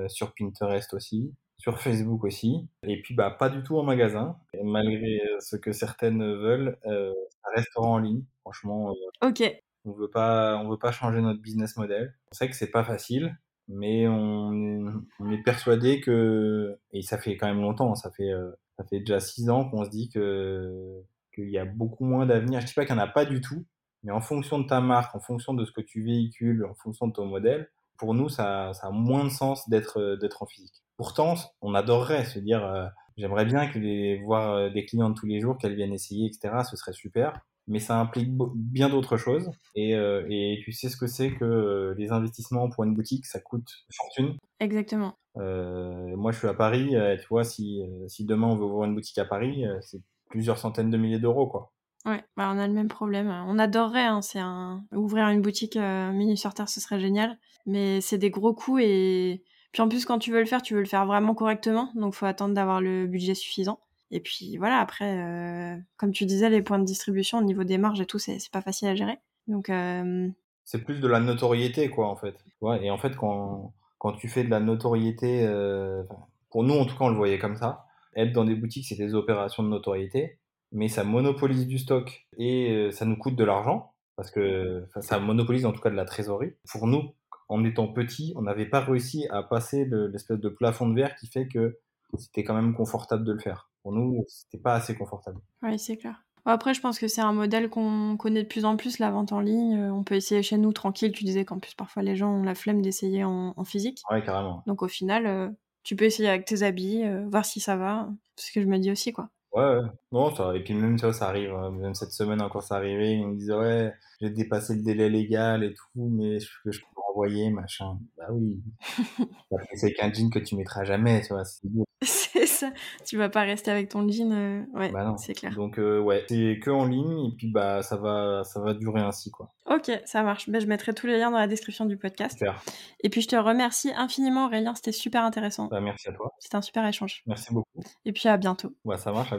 [0.08, 2.68] sur Pinterest aussi sur Facebook aussi.
[2.82, 4.36] Et puis, bah, pas du tout en magasin.
[4.62, 8.24] malgré euh, ce que certaines veulent, euh, ça restera en ligne.
[8.42, 9.62] Franchement, euh, ok.
[9.84, 12.14] On veut pas, on veut pas changer notre business model.
[12.32, 13.36] On sait que c'est pas facile,
[13.68, 18.50] mais on, on, est persuadé que, et ça fait quand même longtemps, ça fait, euh,
[18.76, 21.02] ça fait déjà six ans qu'on se dit que
[21.34, 22.60] qu'il y a beaucoup moins d'avenir.
[22.60, 23.64] Je dis pas qu'il n'y en a pas du tout,
[24.02, 27.08] mais en fonction de ta marque, en fonction de ce que tu véhicules, en fonction
[27.08, 30.82] de ton modèle, pour nous, ça, ça a moins de sens d'être d'être en physique.
[30.96, 32.86] Pourtant, on adorerait se dire, euh,
[33.18, 36.26] j'aimerais bien que les, voir euh, des clients de tous les jours, qu'elles viennent essayer,
[36.26, 36.62] etc.
[36.68, 37.40] Ce serait super.
[37.68, 39.50] Mais ça implique bien d'autres choses.
[39.74, 43.40] Et, euh, et, tu sais ce que c'est que les investissements pour une boutique, ça
[43.40, 44.36] coûte fortune.
[44.60, 45.18] Exactement.
[45.34, 46.94] moi, je suis à Paris.
[47.20, 50.90] tu vois, si, si demain on veut ouvrir une boutique à Paris, c'est plusieurs centaines
[50.90, 51.72] de milliers d'euros, quoi.
[52.04, 53.28] Ouais, bah on a le même problème.
[53.48, 57.36] On adorerait, hein, c'est un ouvrir une boutique mini sur terre, ce serait génial,
[57.66, 59.42] mais c'est des gros coûts et
[59.76, 62.14] puis en plus, quand tu veux le faire, tu veux le faire vraiment correctement, donc
[62.14, 63.78] faut attendre d'avoir le budget suffisant.
[64.10, 67.76] Et puis voilà, après, euh, comme tu disais, les points de distribution au niveau des
[67.76, 69.18] marges et tout, c'est pas facile à gérer.
[69.48, 70.30] Donc euh...
[70.64, 72.42] c'est plus de la notoriété, quoi, en fait.
[72.62, 73.74] Ouais, et en fait, quand
[74.18, 76.04] tu fais de la notoriété, euh...
[76.50, 77.84] pour nous en tout cas, on le voyait comme ça.
[78.14, 80.38] Être dans des boutiques, c'est des opérations de notoriété,
[80.72, 85.66] mais ça monopolise du stock et ça nous coûte de l'argent parce que ça monopolise
[85.66, 86.54] en tout cas de la trésorerie.
[86.72, 87.12] Pour nous,
[87.48, 91.26] en étant petit, on n'avait pas réussi à passer l'espèce de plafond de verre qui
[91.26, 91.78] fait que
[92.18, 93.70] c'était quand même confortable de le faire.
[93.82, 95.40] Pour nous, c'était pas assez confortable.
[95.62, 96.22] Oui, c'est clair.
[96.48, 99.32] Après, je pense que c'est un modèle qu'on connaît de plus en plus, la vente
[99.32, 99.90] en ligne.
[99.90, 101.10] On peut essayer chez nous tranquille.
[101.10, 104.00] Tu disais qu'en plus, parfois, les gens ont la flemme d'essayer en, physique.
[104.10, 104.62] Ouais, carrément.
[104.66, 105.48] Donc, au final, euh,
[105.82, 108.08] tu peux essayer avec tes habits, euh, voir si ça va.
[108.36, 109.28] C'est ce que je me dis aussi, quoi.
[109.56, 109.80] Ouais,
[110.12, 111.52] Bon, ça, et puis même, ça, ça arrive.
[111.52, 111.70] Hein.
[111.70, 113.14] Même cette semaine encore, ça arrivait.
[113.14, 117.00] Ils me disaient, ouais, j'ai dépassé le délai légal et tout, mais je, je peux
[117.08, 117.98] renvoyer, machin.
[118.16, 118.60] Bah oui.
[119.74, 121.42] c'est avec un jean que tu mettras jamais, tu vois.
[122.02, 122.70] C'est ça.
[123.06, 124.30] Tu vas pas rester avec ton jean.
[124.32, 125.54] Euh, ouais, bah c'est clair.
[125.54, 129.00] Donc, euh, ouais, c'est que en ligne, et puis, bah, ça va, ça va durer
[129.00, 129.54] ainsi, quoi.
[129.64, 130.50] Ok, ça marche.
[130.50, 132.38] Bah, je mettrai tous les liens dans la description du podcast.
[132.38, 132.62] Super.
[133.02, 134.74] Et puis, je te remercie infiniment, Aurélien.
[134.74, 135.68] C'était super intéressant.
[135.68, 136.34] Bah, merci à toi.
[136.38, 137.22] C'était un super échange.
[137.26, 137.80] Merci beaucoup.
[138.04, 138.74] Et puis, à bientôt.
[138.84, 139.32] Ouais, ça marche.
[139.32, 139.38] À